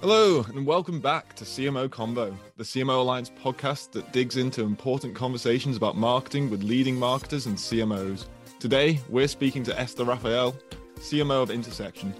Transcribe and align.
Hello, 0.00 0.44
and 0.54 0.64
welcome 0.64 1.00
back 1.00 1.34
to 1.34 1.44
CMO 1.44 1.88
Convo, 1.88 2.32
the 2.56 2.62
CMO 2.62 3.00
Alliance 3.00 3.32
podcast 3.42 3.90
that 3.90 4.12
digs 4.12 4.36
into 4.36 4.62
important 4.62 5.12
conversations 5.12 5.76
about 5.76 5.96
marketing 5.96 6.50
with 6.50 6.62
leading 6.62 6.94
marketers 6.94 7.46
and 7.46 7.56
CMOs. 7.56 8.26
Today, 8.60 9.00
we're 9.08 9.26
speaking 9.26 9.64
to 9.64 9.76
Esther 9.76 10.04
Raphael, 10.04 10.54
CMO 10.98 11.42
of 11.42 11.50
Intersection. 11.50 12.14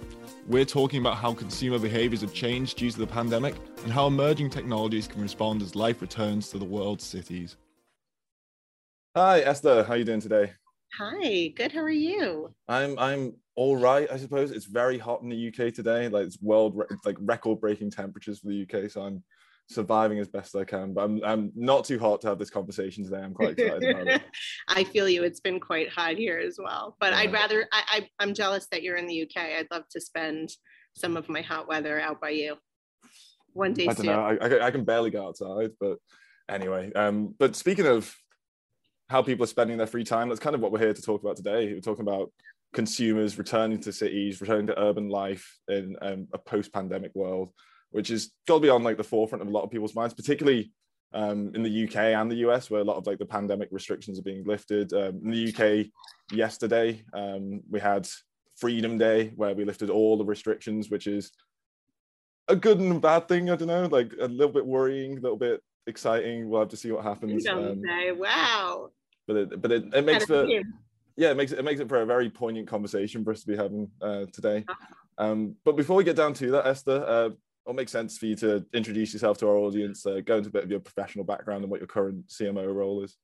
We're 0.45 0.65
talking 0.65 0.99
about 0.99 1.15
how 1.15 1.33
consumer 1.33 1.79
behaviors 1.79 2.19
have 2.19 2.33
changed 2.33 2.77
due 2.79 2.91
to 2.91 2.99
the 2.99 3.07
pandemic 3.07 3.55
and 3.85 3.93
how 3.93 4.07
emerging 4.07 4.49
technologies 4.49 5.07
can 5.07 5.21
respond 5.21 5.61
as 5.61 5.73
life 5.73 6.01
returns 6.01 6.49
to 6.49 6.57
the 6.57 6.65
world's 6.65 7.05
cities. 7.05 7.55
Hi, 9.15 9.39
Esther. 9.39 9.85
How 9.85 9.93
are 9.93 9.97
you 9.97 10.03
doing 10.03 10.19
today? 10.19 10.51
Hi, 10.97 11.47
good. 11.55 11.71
How 11.71 11.79
are 11.79 11.89
you? 11.89 12.53
I'm 12.67 12.99
I'm 12.99 13.35
all 13.59 13.75
right, 13.75 14.09
I 14.09 14.15
suppose. 14.15 14.51
It's 14.51 14.63
very 14.63 14.97
hot 14.97 15.21
in 15.21 15.27
the 15.27 15.49
UK 15.49 15.73
today. 15.73 16.07
Like 16.07 16.27
it's 16.27 16.41
world 16.41 16.81
it's 16.89 17.05
like 17.05 17.17
record 17.19 17.59
breaking 17.59 17.91
temperatures 17.91 18.39
for 18.39 18.47
the 18.47 18.61
UK. 18.61 18.89
So 18.89 19.01
I'm 19.01 19.21
surviving 19.67 20.17
as 20.17 20.29
best 20.29 20.55
I 20.55 20.63
can. 20.63 20.93
But 20.93 21.03
I'm 21.03 21.21
I'm 21.25 21.51
not 21.55 21.83
too 21.83 21.99
hot 21.99 22.21
to 22.21 22.29
have 22.29 22.39
this 22.39 22.49
conversation 22.49 23.03
today. 23.03 23.17
I'm 23.17 23.33
quite 23.33 23.59
excited 23.59 23.83
about 23.83 24.07
it. 24.07 24.21
I 24.69 24.85
feel 24.85 25.09
you. 25.09 25.23
It's 25.23 25.41
been 25.41 25.59
quite 25.59 25.89
hot 25.89 26.15
here 26.15 26.39
as 26.39 26.57
well. 26.57 26.95
But 27.01 27.11
yeah. 27.11 27.19
I'd 27.19 27.33
rather 27.33 27.67
I, 27.73 27.83
I 27.89 28.09
I'm 28.19 28.33
jealous 28.33 28.65
that 28.71 28.81
you're 28.81 28.95
in 28.95 29.07
the 29.07 29.23
UK. 29.23 29.43
I'd 29.57 29.67
love 29.69 29.83
to 29.89 29.99
spend 29.99 30.53
some 30.95 31.17
of 31.17 31.27
my 31.27 31.41
hot 31.41 31.67
weather 31.67 31.99
out 31.99 32.21
by 32.21 32.29
you. 32.29 32.55
One 33.51 33.73
day 33.73 33.83
I 33.83 33.87
don't 33.87 33.97
soon. 33.97 34.05
know. 34.05 34.37
I, 34.41 34.67
I 34.67 34.71
can 34.71 34.85
barely 34.85 35.09
go 35.09 35.27
outside, 35.27 35.71
but 35.81 35.97
anyway. 36.47 36.93
Um, 36.93 37.35
but 37.37 37.57
speaking 37.57 37.87
of 37.87 38.15
how 39.09 39.23
people 39.23 39.43
are 39.43 39.47
spending 39.47 39.77
their 39.77 39.87
free 39.87 40.03
time. 40.03 40.29
That's 40.29 40.39
kind 40.39 40.55
of 40.55 40.61
what 40.61 40.71
we're 40.71 40.79
here 40.79 40.93
to 40.93 41.01
talk 41.01 41.21
about 41.21 41.35
today. 41.35 41.73
We're 41.73 41.81
talking 41.81 42.07
about 42.07 42.31
consumers 42.73 43.37
returning 43.37 43.79
to 43.81 43.91
cities, 43.91 44.41
returning 44.41 44.67
to 44.67 44.79
urban 44.79 45.09
life 45.09 45.57
in 45.67 45.95
um, 46.01 46.27
a 46.33 46.37
post-pandemic 46.37 47.11
world, 47.15 47.51
which 47.91 48.11
is 48.11 48.31
got 48.47 48.55
to 48.55 48.61
be 48.61 48.69
on 48.69 48.83
like 48.83 48.97
the 48.97 49.03
forefront 49.03 49.41
of 49.41 49.47
a 49.47 49.51
lot 49.51 49.63
of 49.63 49.71
people's 49.71 49.95
minds, 49.95 50.13
particularly 50.13 50.71
um, 51.13 51.51
in 51.55 51.63
the 51.63 51.85
UK 51.85 51.95
and 51.95 52.31
the 52.31 52.47
US, 52.47 52.69
where 52.69 52.81
a 52.81 52.83
lot 52.83 52.97
of 52.97 53.07
like 53.07 53.17
the 53.17 53.25
pandemic 53.25 53.69
restrictions 53.71 54.19
are 54.19 54.23
being 54.23 54.43
lifted. 54.45 54.93
Um, 54.93 55.19
in 55.23 55.31
the 55.31 55.49
UK, 55.49 55.87
yesterday 56.31 57.03
um, 57.13 57.61
we 57.69 57.79
had 57.79 58.07
Freedom 58.57 58.97
Day, 58.97 59.31
where 59.35 59.55
we 59.55 59.65
lifted 59.65 59.89
all 59.89 60.17
the 60.17 60.25
restrictions, 60.25 60.89
which 60.89 61.07
is 61.07 61.31
a 62.47 62.55
good 62.55 62.79
and 62.79 63.01
bad 63.01 63.27
thing. 63.27 63.49
I 63.49 63.55
don't 63.55 63.67
know, 63.67 63.85
like 63.85 64.13
a 64.21 64.27
little 64.27 64.53
bit 64.53 64.65
worrying, 64.65 65.17
a 65.17 65.21
little 65.21 65.37
bit 65.37 65.61
exciting. 65.87 66.49
We'll 66.49 66.61
have 66.61 66.69
to 66.69 66.77
see 66.77 66.91
what 66.91 67.03
happens. 67.03 67.47
Um, 67.47 67.81
say, 67.83 68.11
wow 68.11 68.91
but 69.29 69.37
it 69.37 69.61
but 69.61 69.71
it, 69.71 69.83
it 69.93 70.03
makes 70.03 70.25
for 70.25 70.47
yeah 71.19 71.31
it 71.31 71.37
makes 71.37 71.51
it, 71.51 71.59
it 71.59 71.65
makes 71.65 71.79
it 71.79 71.89
for 71.89 72.01
a 72.01 72.05
very 72.05 72.29
poignant 72.29 72.67
conversation 72.67 73.23
for 73.23 73.31
us 73.31 73.41
to 73.41 73.47
be 73.47 73.55
having 73.55 73.89
uh, 74.01 74.25
today. 74.31 74.63
Uh-huh. 74.67 75.23
um, 75.25 75.55
but 75.65 75.75
before 75.75 75.95
we 75.95 76.03
get 76.03 76.15
down 76.15 76.33
to 76.33 76.49
that 76.51 76.65
esther 76.65 77.03
uh, 77.05 77.29
it'll 77.65 77.75
make 77.75 77.89
sense 77.89 78.17
for 78.17 78.25
you 78.25 78.35
to 78.35 78.65
introduce 78.73 79.13
yourself 79.13 79.37
to 79.37 79.47
our 79.47 79.57
audience 79.57 80.05
uh, 80.05 80.21
go 80.25 80.37
into 80.37 80.49
a 80.49 80.51
bit 80.51 80.63
of 80.63 80.71
your 80.71 80.79
professional 80.79 81.25
background 81.25 81.63
and 81.63 81.69
what 81.69 81.81
your 81.81 81.87
current 81.87 82.27
cmo 82.27 82.73
role 82.73 83.03
is? 83.03 83.17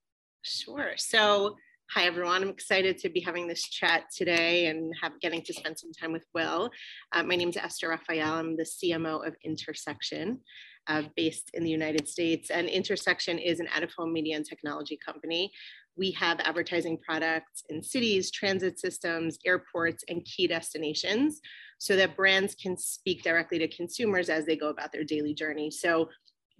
Sure. 0.43 0.91
So 0.97 1.55
hi 1.91 2.05
everyone. 2.05 2.41
I'm 2.41 2.49
excited 2.49 2.97
to 2.99 3.09
be 3.09 3.19
having 3.19 3.47
this 3.47 3.63
chat 3.63 4.05
today 4.15 4.67
and 4.67 4.93
have 5.01 5.19
getting 5.21 5.41
to 5.43 5.53
spend 5.53 5.79
some 5.79 5.93
time 5.93 6.11
with 6.11 6.25
will. 6.33 6.69
Uh, 7.13 7.23
my 7.23 7.35
name 7.35 7.49
is 7.49 7.57
esther 7.57 7.89
raphael. 7.89 8.33
I'm 8.33 8.57
the 8.57 8.63
cmo 8.63 9.25
of 9.25 9.35
intersection 9.43 10.41
uh, 10.87 11.03
based 11.15 11.51
in 11.53 11.63
the 11.63 11.69
United 11.69 12.07
States. 12.07 12.49
And 12.49 12.67
Intersection 12.67 13.37
is 13.39 13.59
an 13.59 13.67
out-of-home 13.73 14.13
media 14.13 14.35
and 14.35 14.45
technology 14.45 14.97
company 15.03 15.51
we 15.97 16.11
have 16.11 16.39
advertising 16.41 16.97
products 16.97 17.63
in 17.69 17.81
cities, 17.81 18.31
transit 18.31 18.79
systems, 18.79 19.37
airports, 19.45 20.03
and 20.09 20.25
key 20.25 20.47
destinations 20.47 21.41
so 21.77 21.95
that 21.95 22.15
brands 22.15 22.55
can 22.55 22.77
speak 22.77 23.23
directly 23.23 23.59
to 23.59 23.67
consumers 23.67 24.29
as 24.29 24.45
they 24.45 24.55
go 24.55 24.69
about 24.69 24.91
their 24.91 25.03
daily 25.03 25.33
journey. 25.33 25.71
So, 25.71 26.09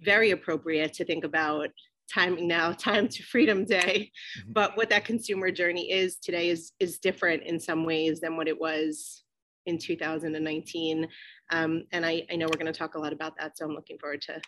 very 0.02 0.30
appropriate 0.32 0.92
to 0.94 1.04
think 1.06 1.24
about 1.24 1.70
timing 2.12 2.46
now, 2.46 2.72
time 2.72 3.08
to 3.08 3.22
freedom 3.22 3.64
day. 3.64 4.12
Mm-hmm. 4.40 4.52
But 4.52 4.76
what 4.76 4.90
that 4.90 5.04
consumer 5.04 5.50
journey 5.50 5.90
is 5.90 6.16
today 6.16 6.50
is, 6.50 6.72
is 6.78 6.98
different 6.98 7.44
in 7.44 7.58
some 7.58 7.84
ways 7.84 8.20
than 8.20 8.36
what 8.36 8.48
it 8.48 8.60
was 8.60 9.22
in 9.64 9.78
2019. 9.78 11.08
Um, 11.50 11.84
and 11.92 12.04
I, 12.04 12.26
I 12.30 12.36
know 12.36 12.46
we're 12.46 12.58
going 12.58 12.72
to 12.72 12.78
talk 12.78 12.94
a 12.94 13.00
lot 13.00 13.12
about 13.12 13.36
that. 13.38 13.56
So 13.56 13.64
I'm 13.64 13.74
looking 13.74 13.98
forward 13.98 14.20
to 14.22 14.40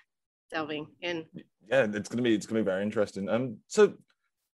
delving 0.51 0.87
in. 1.01 1.25
Yeah, 1.71 1.87
it's 1.93 2.09
gonna 2.09 2.23
be 2.23 2.35
it's 2.35 2.47
gonna 2.47 2.61
be 2.61 2.65
very 2.65 2.83
interesting. 2.83 3.29
Um, 3.29 3.59
so 3.67 3.95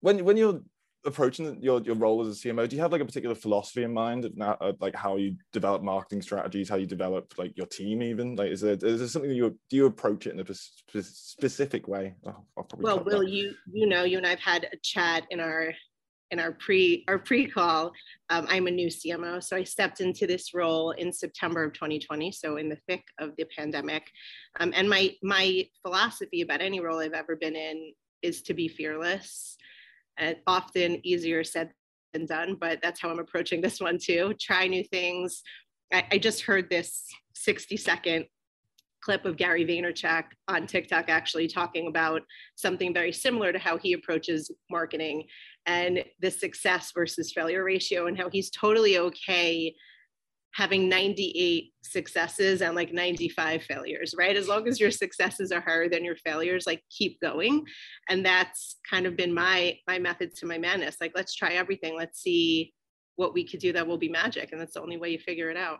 when 0.03 0.25
when 0.25 0.37
you're 0.37 0.61
approaching 1.05 1.61
your, 1.61 1.81
your 1.81 1.95
role 1.95 2.25
as 2.25 2.27
a 2.27 2.47
CMO, 2.47 2.67
do 2.67 2.75
you 2.75 2.81
have 2.81 2.91
like 2.91 3.01
a 3.01 3.05
particular 3.05 3.35
philosophy 3.35 3.83
in 3.83 3.93
mind 3.93 4.23
of 4.25 4.37
now, 4.37 4.57
uh, 4.61 4.71
like 4.79 4.95
how 4.95 5.17
you 5.17 5.35
develop 5.51 5.81
marketing 5.81 6.21
strategies, 6.21 6.69
how 6.69 6.75
you 6.75 6.85
develop 6.85 7.33
like 7.37 7.51
your 7.57 7.65
team, 7.65 8.03
even 8.03 8.35
like 8.35 8.51
is 8.51 8.61
there 8.61 8.73
is 8.73 8.99
there 8.99 9.07
something 9.07 9.29
that 9.29 9.35
you 9.35 9.57
do 9.69 9.77
you 9.77 9.85
approach 9.85 10.27
it 10.27 10.33
in 10.33 10.39
a 10.39 11.03
specific 11.03 11.87
way? 11.87 12.15
Oh, 12.25 12.35
well, 12.77 13.03
Will, 13.03 13.21
that. 13.21 13.29
you 13.29 13.53
you 13.71 13.87
know, 13.87 14.03
you 14.03 14.17
and 14.17 14.27
I've 14.27 14.39
had 14.39 14.67
a 14.73 14.77
chat 14.83 15.25
in 15.29 15.39
our 15.39 15.73
in 16.31 16.39
our 16.39 16.51
pre 16.51 17.05
our 17.07 17.17
pre 17.17 17.47
call. 17.47 17.93
Um, 18.29 18.45
I'm 18.49 18.67
a 18.67 18.71
new 18.71 18.87
CMO, 18.87 19.41
so 19.41 19.55
I 19.55 19.63
stepped 19.63 20.01
into 20.01 20.27
this 20.27 20.53
role 20.53 20.91
in 20.91 21.13
September 21.13 21.63
of 21.63 21.73
2020, 21.73 22.29
so 22.33 22.57
in 22.57 22.67
the 22.67 22.77
thick 22.89 23.03
of 23.19 23.31
the 23.37 23.45
pandemic. 23.57 24.03
Um, 24.59 24.73
and 24.75 24.89
my 24.89 25.11
my 25.23 25.65
philosophy 25.81 26.41
about 26.41 26.59
any 26.59 26.81
role 26.81 26.99
I've 26.99 27.13
ever 27.13 27.37
been 27.37 27.55
in 27.55 27.93
is 28.21 28.41
to 28.43 28.53
be 28.53 28.67
fearless 28.67 29.57
and 30.17 30.37
often 30.47 31.05
easier 31.05 31.43
said 31.43 31.71
than 32.13 32.25
done, 32.25 32.55
but 32.59 32.79
that's 32.81 33.01
how 33.01 33.09
I'm 33.09 33.19
approaching 33.19 33.61
this 33.61 33.79
one 33.79 33.97
too. 33.97 34.33
Try 34.39 34.67
new 34.67 34.83
things. 34.83 35.41
I, 35.91 36.05
I 36.11 36.17
just 36.17 36.41
heard 36.41 36.69
this 36.69 37.05
60 37.35 37.75
second 37.77 38.25
clip 39.03 39.25
of 39.25 39.35
Gary 39.35 39.65
Vaynerchuk 39.65 40.23
on 40.47 40.65
TikTok 40.65 41.09
actually 41.09 41.47
talking 41.47 41.87
about 41.87 42.21
something 42.55 42.93
very 42.93 43.11
similar 43.11 43.51
to 43.51 43.59
how 43.59 43.77
he 43.77 43.93
approaches 43.93 44.49
marketing 44.69 45.25
and 45.65 46.05
the 46.21 46.31
success 46.31 46.91
versus 46.93 47.33
failure 47.33 47.63
ratio 47.63 48.07
and 48.07 48.17
how 48.17 48.29
he's 48.29 48.49
totally 48.49 48.97
okay 48.97 49.75
having 50.53 50.87
98 50.87 51.73
successes 51.81 52.61
and 52.61 52.75
like 52.75 52.93
95 52.93 53.63
failures, 53.63 54.13
right? 54.17 54.37
As 54.37 54.47
long 54.47 54.67
as 54.67 54.79
your 54.79 54.91
successes 54.91 55.51
are 55.51 55.61
higher 55.61 55.89
than 55.89 56.05
your 56.05 56.15
failures, 56.17 56.65
like 56.67 56.83
keep 56.89 57.19
going. 57.21 57.65
And 58.07 58.25
that's 58.25 58.77
kind 58.89 59.05
of 59.05 59.17
been 59.17 59.33
my 59.33 59.77
my 59.87 59.99
method 59.99 60.35
to 60.37 60.45
my 60.45 60.57
madness. 60.57 60.97
Like 61.01 61.13
let's 61.15 61.33
try 61.33 61.53
everything. 61.53 61.97
Let's 61.97 62.21
see 62.21 62.73
what 63.15 63.33
we 63.33 63.47
could 63.47 63.59
do 63.59 63.73
that 63.73 63.87
will 63.87 63.97
be 63.97 64.09
magic. 64.09 64.51
And 64.51 64.61
that's 64.61 64.73
the 64.73 64.81
only 64.81 64.97
way 64.97 65.09
you 65.09 65.19
figure 65.19 65.49
it 65.49 65.57
out. 65.57 65.79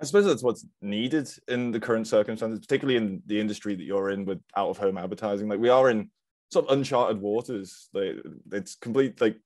I 0.00 0.04
suppose 0.04 0.26
that's 0.26 0.42
what's 0.42 0.66
needed 0.82 1.28
in 1.48 1.70
the 1.70 1.80
current 1.80 2.06
circumstances, 2.06 2.58
particularly 2.58 2.96
in 2.96 3.22
the 3.26 3.40
industry 3.40 3.74
that 3.74 3.84
you're 3.84 4.10
in 4.10 4.24
with 4.24 4.40
out 4.56 4.68
of 4.68 4.76
home 4.76 4.98
advertising. 4.98 5.48
Like 5.48 5.60
we 5.60 5.68
are 5.68 5.88
in 5.88 6.10
sort 6.50 6.66
of 6.66 6.76
uncharted 6.76 7.20
waters. 7.20 7.88
Like 7.94 8.16
it's 8.52 8.74
complete 8.74 9.20
like 9.20 9.38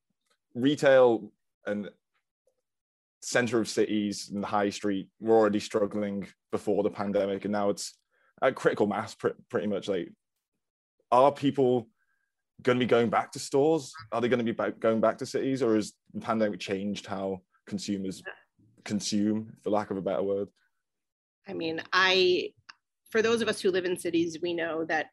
retail 0.55 1.31
and 1.67 1.91
center 3.21 3.61
of 3.61 3.69
cities 3.69 4.31
and 4.33 4.43
the 4.43 4.47
high 4.47 4.71
street 4.71 5.09
were 5.21 5.37
already 5.37 5.61
struggling 5.61 6.27
before 6.53 6.83
the 6.83 6.91
pandemic 6.91 7.45
and 7.45 7.53
now 7.53 7.69
it's 7.71 7.95
at 8.43 8.55
critical 8.55 8.87
mass 8.87 9.17
pretty 9.49 9.67
much 9.67 9.89
like 9.89 10.13
are 11.11 11.33
people 11.33 11.89
going 12.63 12.79
to 12.79 12.85
be 12.85 12.89
going 12.89 13.09
back 13.09 13.33
to 13.33 13.39
stores? 13.39 13.93
Are 14.13 14.21
they 14.21 14.29
going 14.29 14.39
to 14.39 14.45
be 14.45 14.53
back, 14.53 14.79
going 14.79 15.01
back 15.01 15.19
to 15.19 15.27
cities 15.27 15.63
or 15.63 15.75
has 15.77 15.93
the 16.13 16.21
pandemic 16.21 16.61
changed 16.61 17.07
how 17.07 17.43
consumers 17.67 18.23
consume 18.85 19.53
for 19.63 19.71
lack 19.71 19.91
of 19.91 19.97
a 19.97 20.03
better 20.03 20.23
word? 20.23 20.49
I 21.47 21.55
mean 21.55 21.81
i 21.93 22.53
for 23.11 23.23
those 23.23 23.41
of 23.41 23.49
us 23.49 23.61
who 23.61 23.71
live 23.71 23.87
in 23.87 23.97
cities 23.97 24.37
we 24.43 24.53
know 24.53 24.85
that 24.85 25.07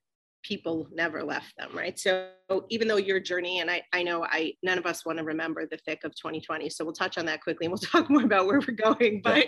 people 0.46 0.88
never 0.94 1.24
left 1.24 1.54
them, 1.58 1.70
right? 1.74 1.98
So 1.98 2.30
even 2.70 2.88
though 2.88 2.98
your 2.98 3.20
journey, 3.20 3.60
and 3.60 3.72
I, 3.72 3.82
I 3.94 4.04
know 4.04 4.24
I 4.24 4.54
none 4.64 4.78
of 4.78 4.86
us 4.86 5.06
want 5.06 5.18
to 5.18 5.24
remember 5.24 5.66
the 5.66 5.78
thick 5.78 6.04
of 6.04 6.16
2020, 6.16 6.70
so 6.70 6.86
we'll 6.86 6.94
touch 6.94 7.18
on 7.18 7.26
that 7.26 7.42
quickly 7.42 7.66
and 7.66 7.72
we'll 7.72 7.78
talk 7.92 8.10
more 8.10 8.24
about 8.24 8.46
where 8.46 8.60
we're 8.60 8.76
going. 8.76 9.22
But 9.24 9.48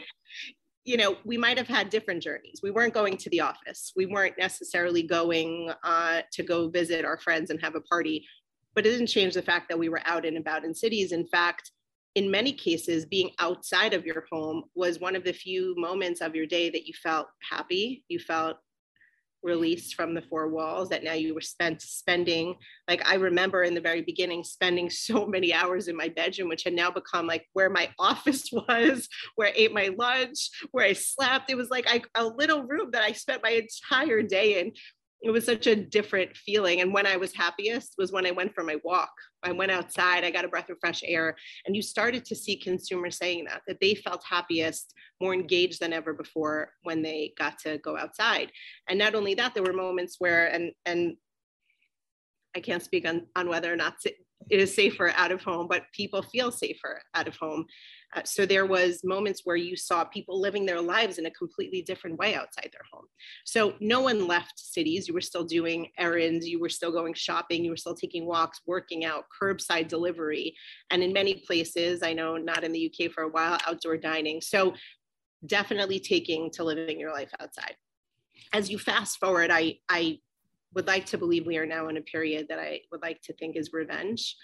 you 0.86 0.96
know, 0.96 1.18
we 1.25 1.38
might 1.38 1.57
have 1.57 1.68
had 1.68 1.90
different 1.90 2.24
journeys. 2.24 2.62
We 2.63 2.72
weren't 2.72 2.94
going 2.94 3.18
to 3.18 3.30
the 3.30 3.41
office. 3.41 3.92
We 3.95 4.06
weren't 4.06 4.38
necessarily 4.38 5.04
going 5.04 5.69
uh, 5.83 6.21
to 6.31 6.44
go 6.44 6.69
visit 6.69 7.04
our 7.04 7.18
friends 7.18 7.50
and 7.50 7.62
have 7.62 7.75
a 7.75 7.81
party. 7.81 8.25
But 8.74 8.86
it 8.86 8.92
didn't 8.92 9.07
change 9.07 9.33
the 9.33 9.42
fact 9.42 9.68
that 9.68 9.77
we 9.77 9.89
were 9.89 10.01
out 10.06 10.25
and 10.25 10.38
about 10.38 10.63
in 10.63 10.74
cities. 10.74 11.12
In 11.12 11.27
fact, 11.27 11.71
in 12.16 12.31
many 12.31 12.54
cases, 12.54 13.06
being 13.06 13.31
outside 13.39 13.94
of 13.94 14.06
your 14.06 14.24
home 14.31 14.63
was 14.75 15.00
one 15.00 15.16
of 15.16 15.25
the 15.25 15.33
few 15.33 15.75
moments 15.77 16.21
of 16.21 16.36
your 16.36 16.45
day 16.45 16.69
that 16.69 16.88
you 16.88 16.94
felt 17.04 17.27
happy, 17.51 18.06
you 18.07 18.18
felt 18.18 18.57
released 19.44 19.95
from 19.95 20.13
the 20.13 20.22
four 20.22 20.50
walls 20.50 20.89
that 20.89 21.04
now 21.04 21.13
you 21.13 21.34
were 21.34 21.42
spent 21.42 21.81
spending 21.81 22.56
like 22.88 23.07
i 23.07 23.16
remember 23.16 23.63
in 23.63 23.74
the 23.74 23.81
very 23.81 24.01
beginning 24.01 24.44
spending 24.44 24.89
so 25.07 25.25
many 25.25 25.54
hours 25.54 25.88
in 25.88 25.95
my 25.95 26.10
bedroom 26.10 26.50
which 26.50 26.63
had 26.63 26.74
now 26.74 26.89
become 26.92 27.28
like 27.28 27.45
where 27.54 27.69
my 27.69 27.89
office 28.00 28.50
was 28.51 29.07
where 29.36 29.50
i 29.50 29.54
ate 29.56 29.74
my 29.74 29.89
lunch 29.98 30.50
where 30.72 30.86
i 30.86 30.94
slept. 30.94 31.50
It 31.50 31.56
was 31.56 31.69
like 31.69 31.86
I, 31.88 32.01
a 32.16 32.25
little 32.25 32.63
room 32.63 32.89
that 32.92 33.04
i 33.04 33.12
spent 33.12 33.44
my 33.44 33.62
entire 33.92 34.22
day 34.22 34.60
in 34.60 34.72
it 35.22 35.31
was 35.31 35.46
such 35.46 35.66
a 35.68 35.75
different 35.75 36.36
feeling. 36.38 36.81
And 36.81 36.94
when 36.94 37.08
I 37.08 37.18
was 37.18 37.34
happiest 37.34 37.96
was 37.98 38.12
when 38.12 38.25
I 38.25 38.31
went 38.31 38.54
for 38.54 38.64
my 38.64 38.78
walk. 38.84 39.12
I 39.44 39.52
went 39.52 39.72
outside, 39.72 40.24
I 40.24 40.31
got 40.31 40.46
a 40.46 40.50
breath 40.50 40.69
of 40.69 40.78
fresh 40.80 41.02
air, 41.06 41.36
and 41.66 41.75
you 41.75 41.81
started 41.81 42.24
to 42.25 42.36
see 42.36 42.56
consumers 42.58 43.18
saying 43.18 43.46
that, 43.46 43.62
that 43.68 43.80
they 43.81 43.96
felt 43.96 44.24
happiest, 44.30 44.94
more 45.19 45.34
engaged 45.34 45.80
than 45.80 45.94
ever 45.94 46.14
before 46.14 46.69
when 46.84 47.02
they 47.02 47.34
got 47.38 47.58
to 47.60 47.80
go 47.80 47.98
outside. 47.98 48.52
And 48.88 49.00
not 49.00 49.16
only 49.16 49.34
that, 49.36 49.54
there 49.54 49.64
were 49.64 49.74
moments 49.74 50.18
where, 50.19 50.48
and, 50.48 50.72
and 50.86 51.16
I 52.56 52.60
can't 52.60 52.84
speak 52.84 53.08
on, 53.08 53.28
on 53.36 53.50
whether 53.50 53.72
or 53.72 53.75
not 53.75 53.96
it 54.50 54.60
is 54.60 54.74
safer 54.74 55.12
out 55.16 55.31
of 55.31 55.42
home, 55.42 55.68
but 55.68 55.84
people 55.94 56.22
feel 56.22 56.52
safer 56.52 57.02
out 57.14 57.28
of 57.28 57.36
home. 57.38 57.66
Uh, 58.15 58.21
so 58.24 58.45
there 58.45 58.65
was 58.65 59.04
moments 59.04 59.42
where 59.44 59.56
you 59.56 59.75
saw 59.75 60.04
people 60.06 60.39
living 60.39 60.65
their 60.65 60.81
lives 60.81 61.18
in 61.18 61.25
a 61.25 61.31
completely 61.31 61.81
different 61.81 62.18
way 62.18 62.36
outside 62.36 62.69
their 62.71 62.86
home. 62.92 63.06
So 63.45 63.74
no 63.80 64.01
one 64.01 64.27
left 64.27 64.57
cities. 64.57 65.07
You 65.07 65.13
were 65.13 65.21
still 65.21 65.44
doing 65.44 65.92
errands, 65.98 66.48
you 66.48 66.59
were 66.59 66.69
still 66.69 66.92
going 66.92 67.13
shopping, 67.13 67.63
you 67.63 67.71
were 67.71 67.77
still 67.77 67.95
taking 67.95 68.25
walks, 68.25 68.62
working 68.65 69.04
out, 69.04 69.25
curbside 69.42 69.88
delivery, 69.88 70.56
and 70.89 71.04
in 71.04 71.12
many 71.12 71.36
places, 71.36 72.01
I 72.01 72.13
know 72.13 72.38
not 72.38 72.63
in 72.63 72.71
the 72.71 72.92
UK 72.92 73.12
for 73.12 73.24
a 73.24 73.30
while, 73.30 73.57
outdoor 73.68 73.98
dining. 73.98 74.42
So 74.42 74.74
definitely 75.45 76.00
taking 76.00 76.50
to 76.51 76.63
living 76.63 77.00
your 77.00 77.12
life 77.12 77.31
outside. 77.39 77.75
As 78.54 78.69
you 78.69 78.80
fast 78.80 79.19
forward, 79.19 79.51
I 79.51 79.80
I 79.89 80.19
would 80.74 80.88
like 80.88 81.06
to 81.07 81.18
believe 81.18 81.45
we 81.45 81.57
are 81.57 81.65
now 81.65 81.88
in 81.88 81.98
a 81.98 82.01
period 82.01 82.48
that 82.50 82.59
I 82.59 82.81
would 82.92 83.01
like 83.01 83.21
to 83.24 83.33
think 83.33 83.56
is 83.56 83.74
revenge. 83.74 84.36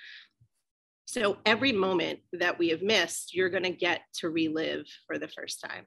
So 1.06 1.38
every 1.46 1.72
moment 1.72 2.20
that 2.34 2.58
we 2.58 2.70
have 2.70 2.82
missed, 2.82 3.34
you're 3.34 3.50
going 3.50 3.64
to 3.64 3.72
get 3.72 4.02
to 4.20 4.30
relive 4.30 4.86
for 5.06 5.18
the 5.18 5.28
first 5.28 5.62
time. 5.62 5.86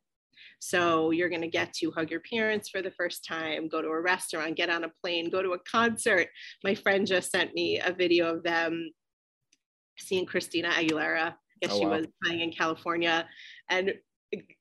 So 0.58 1.10
you're 1.10 1.28
going 1.28 1.42
to 1.42 1.48
get 1.48 1.72
to 1.74 1.90
hug 1.90 2.10
your 2.10 2.20
parents 2.20 2.68
for 2.68 2.82
the 2.82 2.90
first 2.90 3.24
time, 3.24 3.68
go 3.68 3.82
to 3.82 3.88
a 3.88 4.00
restaurant, 4.00 4.56
get 4.56 4.70
on 4.70 4.84
a 4.84 4.92
plane, 5.02 5.30
go 5.30 5.42
to 5.42 5.52
a 5.52 5.58
concert. 5.70 6.28
My 6.64 6.74
friend 6.74 7.06
just 7.06 7.30
sent 7.30 7.54
me 7.54 7.80
a 7.80 7.92
video 7.92 8.34
of 8.34 8.42
them 8.42 8.90
seeing 9.98 10.26
Christina 10.26 10.70
Aguilera. 10.70 11.32
I 11.32 11.34
guess 11.60 11.72
oh, 11.72 11.78
she 11.78 11.86
wow. 11.86 11.98
was 11.98 12.06
playing 12.22 12.40
in 12.40 12.52
California. 12.52 13.26
And 13.68 13.94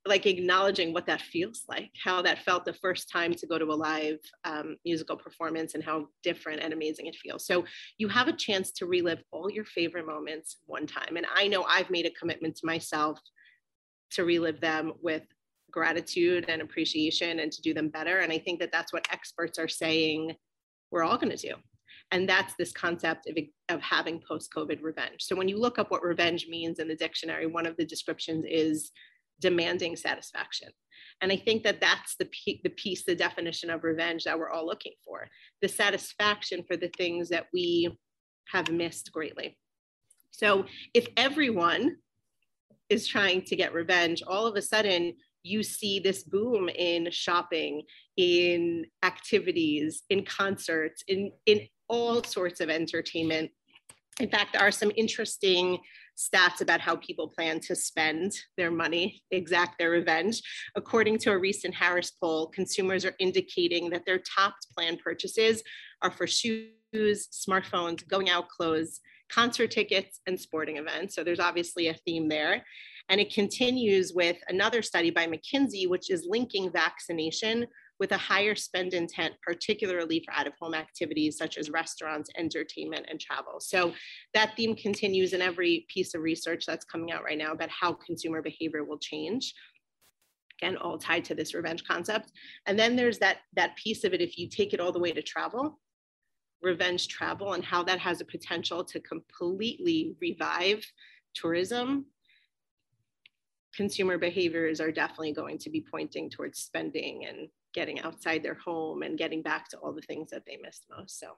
like 0.06 0.26
acknowledging 0.26 0.94
what 0.94 1.06
that 1.08 1.22
feels 1.22 1.64
like, 1.68 1.92
how 2.04 2.22
that 2.22 2.44
felt 2.44 2.66
the 2.66 2.74
first 2.74 3.10
time 3.10 3.34
to 3.34 3.48
go 3.48 3.58
to 3.58 3.66
a 3.66 3.74
live 3.74 4.20
um, 4.44 4.76
musical 4.86 5.16
performance 5.16 5.76
and 5.76 5.84
how 5.84 6.08
different 6.24 6.62
and 6.62 6.74
amazing 6.74 7.08
it 7.08 7.16
feels. 7.16 7.46
So 7.46 7.66
you 7.98 8.08
have 8.10 8.28
a 8.28 8.34
chance 8.34 8.72
to 8.74 8.86
relive 8.86 9.24
all 9.32 9.50
your 9.50 9.66
favorite 9.66 10.08
moments 10.08 10.58
one 10.66 10.88
time. 10.88 11.18
And 11.18 11.26
I 11.34 11.48
know 11.48 11.64
I've 11.64 11.90
made 11.90 12.06
a 12.06 12.12
commitment 12.12 12.56
to 12.58 12.66
myself 12.66 13.20
to 14.12 14.24
relive 14.24 14.62
them 14.62 14.94
with 15.02 15.24
gratitude 15.72 16.46
and 16.48 16.62
appreciation 16.62 17.40
and 17.40 17.52
to 17.52 17.62
do 17.62 17.74
them 17.74 17.90
better. 17.90 18.20
And 18.20 18.32
I 18.32 18.38
think 18.38 18.60
that 18.60 18.72
that's 18.72 18.94
what 18.94 19.08
experts 19.12 19.60
are 19.60 19.68
saying 19.68 20.36
we're 20.92 21.04
all 21.04 21.18
going 21.18 21.36
to 21.36 21.48
do. 21.50 21.56
And 22.12 22.30
that's 22.30 22.54
this 22.56 22.72
concept 22.72 23.28
of, 23.28 23.38
of 23.70 23.82
having 23.82 24.22
post 24.28 24.54
COVID 24.56 24.82
revenge. 24.82 25.22
So 25.22 25.36
when 25.36 25.50
you 25.50 25.60
look 25.60 25.80
up 25.80 25.92
what 25.92 26.04
revenge 26.04 26.48
means 26.48 26.80
in 26.80 26.88
the 26.88 26.96
dictionary, 26.96 27.48
one 27.48 27.66
of 27.66 27.76
the 27.78 27.86
descriptions 27.86 28.46
is 28.48 28.92
demanding 29.40 29.96
satisfaction. 29.96 30.70
And 31.22 31.32
I 31.32 31.38
think 31.38 31.64
that 31.64 31.82
that's 31.82 32.16
the, 32.18 32.30
the 32.64 32.70
piece, 32.70 33.04
the 33.06 33.16
definition 33.16 33.70
of 33.70 33.84
revenge 33.84 34.24
that 34.24 34.38
we're 34.38 34.50
all 34.50 34.66
looking 34.66 34.94
for 35.04 35.28
the 35.62 35.68
satisfaction 35.68 36.64
for 36.68 36.78
the 36.78 36.92
things 36.98 37.30
that 37.30 37.48
we 37.54 37.98
have 38.52 38.70
missed 38.70 39.12
greatly. 39.12 39.58
So 40.32 40.66
if 40.94 41.08
everyone 41.18 41.98
is 42.90 43.08
trying 43.08 43.44
to 43.44 43.56
get 43.56 43.74
revenge, 43.74 44.22
all 44.28 44.46
of 44.46 44.56
a 44.56 44.62
sudden 44.62 45.14
you 45.44 45.64
see 45.64 46.00
this 46.00 46.24
boom 46.24 46.70
in 46.70 47.10
shopping, 47.12 47.84
in 48.18 48.86
activities, 49.04 50.04
in 50.10 50.26
concerts, 50.26 51.04
in, 51.08 51.32
in 51.46 51.62
all 51.88 52.24
sorts 52.24 52.60
of 52.60 52.70
entertainment. 52.70 53.52
In 54.20 54.30
fact, 54.30 54.54
there 54.54 54.62
are 54.62 54.72
some 54.72 54.92
interesting 54.96 55.80
stats 56.18 56.62
about 56.62 56.82
how 56.82 56.96
people 56.96 57.28
plan 57.28 57.60
to 57.60 57.76
spend 57.76 58.34
their 58.58 58.72
money, 58.72 59.22
exact 59.32 59.78
their 59.78 59.90
revenge. 59.90 60.42
According 60.76 61.20
to 61.20 61.32
a 61.32 61.38
recent 61.38 61.76
Harris 61.76 62.12
poll, 62.12 62.48
consumers 62.48 63.06
are 63.06 63.16
indicating 63.20 63.90
that 63.90 64.06
their 64.06 64.20
top 64.20 64.56
planned 64.76 65.00
purchases 65.00 65.62
are 66.02 66.12
for 66.12 66.28
shoes, 66.28 66.70
smartphones, 66.94 68.08
going 68.08 68.30
out 68.30 68.50
clothes, 68.50 69.02
concert 69.30 69.72
tickets, 69.72 70.22
and 70.28 70.40
sporting 70.40 70.78
events. 70.78 71.16
So 71.16 71.24
there's 71.24 71.40
obviously 71.40 71.88
a 71.88 71.94
theme 71.94 72.30
there. 72.30 72.64
And 73.10 73.22
it 73.22 73.34
continues 73.34 74.14
with 74.14 74.38
another 74.48 74.82
study 74.82 75.12
by 75.12 75.28
McKinsey, 75.28 75.88
which 75.88 76.10
is 76.10 76.28
linking 76.28 76.72
vaccination 76.72 77.68
with 78.00 78.12
a 78.12 78.18
higher 78.18 78.56
spend 78.56 78.94
intent, 78.94 79.34
particularly 79.42 80.24
for 80.26 80.34
out 80.34 80.48
of 80.48 80.54
home 80.60 80.74
activities 80.74 81.38
such 81.38 81.58
as 81.58 81.70
restaurants, 81.70 82.30
entertainment, 82.38 83.06
and 83.10 83.20
travel. 83.20 83.60
So 83.60 83.94
that 84.34 84.56
theme 84.58 84.76
continues 84.76 85.34
in 85.34 85.42
every 85.42 85.86
piece 85.90 86.14
of 86.14 86.22
research 86.22 86.66
that's 86.66 86.86
coming 86.86 87.12
out 87.12 87.24
right 87.24 87.38
now 87.38 87.52
about 87.52 87.70
how 87.70 87.94
consumer 87.94 88.42
behavior 88.42 88.84
will 88.84 89.00
change. 89.00 89.54
Again, 90.62 90.78
all 90.78 90.98
tied 90.98 91.26
to 91.26 91.36
this 91.36 91.54
revenge 91.54 91.84
concept. 91.86 92.32
And 92.66 92.78
then 92.78 92.96
there's 92.96 93.20
that, 93.20 93.38
that 93.56 93.76
piece 93.76 94.04
of 94.04 94.14
it, 94.14 94.22
if 94.22 94.38
you 94.38 94.50
take 94.50 94.74
it 94.74 94.80
all 94.80 94.92
the 94.92 95.00
way 95.00 95.12
to 95.12 95.22
travel, 95.22 95.80
revenge 96.62 97.08
travel, 97.08 97.54
and 97.54 97.64
how 97.64 97.84
that 97.84 98.00
has 98.00 98.22
a 98.22 98.26
potential 98.26 98.84
to 98.86 99.00
completely 99.02 100.16
revive 100.22 100.86
tourism 101.34 102.06
consumer 103.76 104.18
behaviors 104.18 104.80
are 104.80 104.92
definitely 104.92 105.34
going 105.34 105.58
to 105.58 105.70
be 105.70 105.86
pointing 105.92 106.30
towards 106.30 106.60
spending 106.60 107.26
and 107.26 107.50
getting 107.76 108.00
outside 108.02 108.42
their 108.42 108.56
home 108.56 109.04
and 109.04 109.18
getting 109.18 109.44
back 109.44 109.70
to 109.70 109.78
all 109.78 109.94
the 109.94 110.02
things 110.02 110.32
that 110.32 110.44
they 110.48 110.58
missed 110.64 110.86
most. 110.98 111.20
So. 111.20 111.38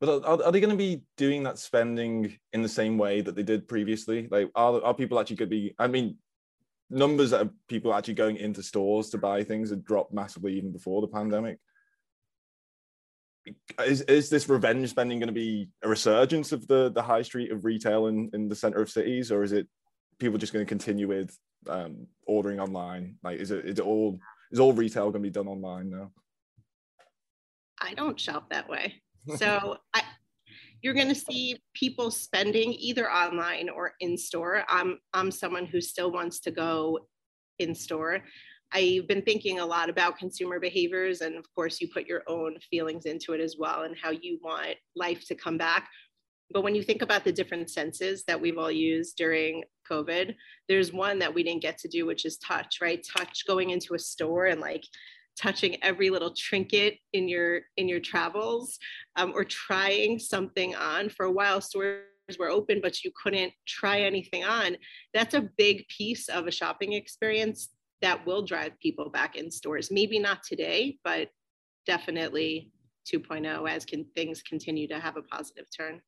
But 0.00 0.24
are, 0.24 0.42
are 0.42 0.52
they 0.52 0.60
going 0.60 0.70
to 0.70 0.76
be 0.76 1.02
doing 1.16 1.44
that 1.44 1.58
spending 1.58 2.36
in 2.52 2.60
the 2.60 2.68
same 2.68 2.98
way 2.98 3.22
that 3.22 3.34
they 3.34 3.42
did 3.42 3.66
previously? 3.66 4.28
Like, 4.30 4.50
are, 4.54 4.84
are 4.84 4.92
people 4.92 5.18
actually 5.18 5.36
going 5.36 5.48
to 5.48 5.56
be? 5.56 5.74
I 5.78 5.86
mean, 5.86 6.16
numbers 6.90 7.32
of 7.32 7.50
people 7.68 7.94
actually 7.94 8.14
going 8.14 8.36
into 8.36 8.62
stores 8.62 9.08
to 9.10 9.18
buy 9.18 9.42
things 9.42 9.70
had 9.70 9.84
dropped 9.84 10.12
massively 10.12 10.54
even 10.54 10.72
before 10.72 11.00
the 11.00 11.08
pandemic. 11.08 11.58
Is, 13.84 14.02
is 14.02 14.28
this 14.28 14.48
revenge 14.48 14.90
spending 14.90 15.20
going 15.20 15.28
to 15.28 15.32
be 15.32 15.68
a 15.82 15.88
resurgence 15.88 16.50
of 16.50 16.66
the, 16.66 16.90
the 16.90 17.02
high 17.02 17.22
street 17.22 17.52
of 17.52 17.64
retail 17.64 18.08
in, 18.08 18.28
in 18.34 18.48
the 18.48 18.56
center 18.56 18.82
of 18.82 18.90
cities, 18.90 19.30
or 19.30 19.44
is 19.44 19.52
it 19.52 19.68
people 20.18 20.36
just 20.36 20.52
going 20.52 20.64
to 20.64 20.68
continue 20.68 21.06
with 21.06 21.36
um, 21.68 22.08
ordering 22.26 22.58
online? 22.58 23.16
Like, 23.22 23.38
is 23.38 23.52
it 23.52 23.64
is 23.64 23.78
it 23.78 23.86
all 23.86 24.18
is 24.50 24.60
all 24.60 24.72
retail 24.72 25.04
going 25.04 25.22
to 25.22 25.28
be 25.28 25.30
done 25.30 25.48
online 25.48 25.90
now? 25.90 26.12
I 27.80 27.94
don't 27.94 28.18
shop 28.18 28.50
that 28.50 28.68
way. 28.68 29.02
So 29.38 29.78
I, 29.92 30.02
you're 30.82 30.94
going 30.94 31.08
to 31.08 31.14
see 31.16 31.56
people 31.74 32.12
spending 32.12 32.72
either 32.74 33.10
online 33.10 33.68
or 33.68 33.94
in 33.98 34.16
store. 34.16 34.62
I'm 34.68 35.00
I'm 35.12 35.32
someone 35.32 35.66
who 35.66 35.80
still 35.80 36.12
wants 36.12 36.38
to 36.42 36.52
go 36.52 37.00
in 37.58 37.74
store. 37.74 38.22
I've 38.72 39.08
been 39.08 39.22
thinking 39.22 39.58
a 39.58 39.66
lot 39.66 39.90
about 39.90 40.16
consumer 40.16 40.60
behaviors, 40.60 41.22
and 41.22 41.36
of 41.36 41.44
course, 41.54 41.80
you 41.80 41.88
put 41.88 42.06
your 42.06 42.22
own 42.28 42.56
feelings 42.70 43.04
into 43.04 43.32
it 43.32 43.40
as 43.40 43.56
well, 43.58 43.82
and 43.82 43.96
how 44.00 44.10
you 44.10 44.38
want 44.42 44.76
life 44.94 45.26
to 45.26 45.34
come 45.34 45.58
back. 45.58 45.88
But 46.50 46.62
when 46.62 46.74
you 46.74 46.82
think 46.82 47.02
about 47.02 47.24
the 47.24 47.32
different 47.32 47.70
senses 47.70 48.22
that 48.24 48.40
we've 48.40 48.58
all 48.58 48.70
used 48.70 49.16
during 49.16 49.64
COVID, 49.90 50.34
there's 50.68 50.92
one 50.92 51.18
that 51.18 51.34
we 51.34 51.42
didn't 51.42 51.62
get 51.62 51.78
to 51.78 51.88
do, 51.88 52.06
which 52.06 52.24
is 52.24 52.38
touch, 52.38 52.78
right? 52.80 53.04
Touch 53.16 53.46
going 53.46 53.70
into 53.70 53.94
a 53.94 53.98
store 53.98 54.46
and 54.46 54.60
like 54.60 54.84
touching 55.36 55.82
every 55.82 56.08
little 56.08 56.32
trinket 56.36 56.98
in 57.12 57.28
your 57.28 57.60
in 57.76 57.88
your 57.88 58.00
travels 58.00 58.78
um, 59.16 59.32
or 59.34 59.44
trying 59.44 60.18
something 60.18 60.74
on. 60.74 61.08
For 61.08 61.26
a 61.26 61.32
while 61.32 61.60
stores 61.60 62.04
were 62.38 62.48
open 62.48 62.80
but 62.82 63.04
you 63.04 63.10
couldn't 63.22 63.52
try 63.66 64.00
anything 64.00 64.44
on. 64.44 64.76
That's 65.14 65.34
a 65.34 65.48
big 65.58 65.86
piece 65.88 66.28
of 66.28 66.46
a 66.46 66.50
shopping 66.50 66.94
experience 66.94 67.68
that 68.02 68.26
will 68.26 68.42
drive 68.42 68.78
people 68.80 69.10
back 69.10 69.36
in 69.36 69.50
stores. 69.50 69.90
Maybe 69.90 70.18
not 70.18 70.42
today 70.42 70.98
but 71.04 71.28
definitely 71.86 72.72
2.0 73.12 73.70
as 73.70 73.84
can 73.84 74.04
things 74.16 74.42
continue 74.42 74.88
to 74.88 74.98
have 74.98 75.16
a 75.16 75.22
positive 75.22 75.66
turn 75.76 76.00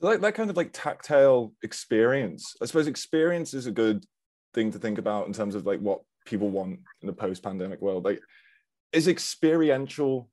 so 0.00 0.16
that, 0.16 0.34
kind 0.34 0.50
of 0.50 0.56
like 0.56 0.70
tactile 0.72 1.52
experience, 1.62 2.54
I 2.60 2.66
suppose 2.66 2.86
experience 2.86 3.54
is 3.54 3.66
a 3.66 3.72
good 3.72 4.04
thing 4.52 4.70
to 4.72 4.78
think 4.78 4.98
about 4.98 5.26
in 5.26 5.32
terms 5.32 5.54
of 5.54 5.66
like 5.66 5.80
what 5.80 6.00
people 6.26 6.50
want 6.50 6.80
in 7.02 7.06
the 7.06 7.12
post-pandemic 7.12 7.80
world. 7.80 8.04
Like, 8.04 8.20
is 8.92 9.08
experiential 9.08 10.28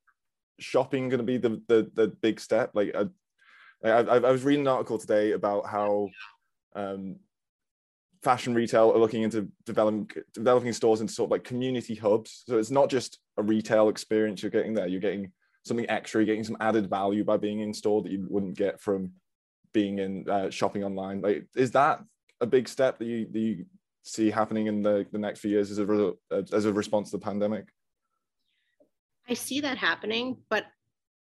shopping 0.60 1.10
going 1.10 1.20
to 1.20 1.24
be 1.24 1.38
the, 1.38 1.62
the 1.68 1.90
the 1.94 2.08
big 2.08 2.40
step? 2.40 2.72
Like, 2.74 2.96
I, 2.96 3.90
I, 3.90 4.00
I 4.02 4.32
was 4.32 4.44
reading 4.44 4.66
an 4.66 4.74
article 4.74 4.98
today 4.98 5.32
about 5.32 5.66
how 5.66 6.10
um, 6.76 7.18
fashion 8.22 8.54
retail 8.54 8.92
are 8.92 9.00
looking 9.00 9.24
into 9.24 9.50
developing 9.66 10.10
developing 10.34 10.74
stores 10.74 11.02
into 11.02 11.14
sort 11.14 11.28
of 11.28 11.32
like 11.32 11.44
community 11.44 11.96
hubs. 11.96 12.44
So 12.48 12.58
it's 12.58 12.72
not 12.72 12.90
just 12.90 13.20
a 13.38 13.44
retail 13.44 13.90
experience 13.90 14.42
you're 14.42 14.52
getting 14.52 14.74
there. 14.74 14.88
You're 14.88 15.02
getting 15.02 15.32
something 15.66 15.90
extra. 15.90 16.22
You're 16.22 16.28
getting 16.28 16.44
some 16.44 16.58
added 16.60 16.90
value 16.90 17.24
by 17.24 17.38
being 17.38 17.60
in 17.60 17.74
store 17.74 18.02
that 18.02 18.12
you 18.12 18.26
wouldn't 18.30 18.58
get 18.58 18.80
from 18.80 19.12
being 19.74 20.00
in 20.00 20.30
uh, 20.30 20.50
shopping 20.50 20.84
online 20.84 21.22
like 21.22 21.46
is 21.56 21.72
that 21.72 22.00
a 22.42 22.46
big 22.46 22.68
step 22.68 23.00
that 23.00 23.06
you, 23.06 23.28
that 23.32 23.40
you 23.40 23.66
see 24.04 24.30
happening 24.30 24.68
in 24.68 24.82
the, 24.82 25.06
the 25.12 25.18
next 25.18 25.40
few 25.40 25.52
years 25.52 25.72
as 25.72 25.78
a 25.78 25.86
re- 25.86 26.14
as 26.52 26.66
a 26.66 26.74
response 26.74 27.12
to 27.12 27.18
the 27.18 27.24
pandemic 27.24 27.66
i 29.30 29.34
see 29.34 29.62
that 29.62 29.78
happening 29.78 30.38
but 30.50 30.66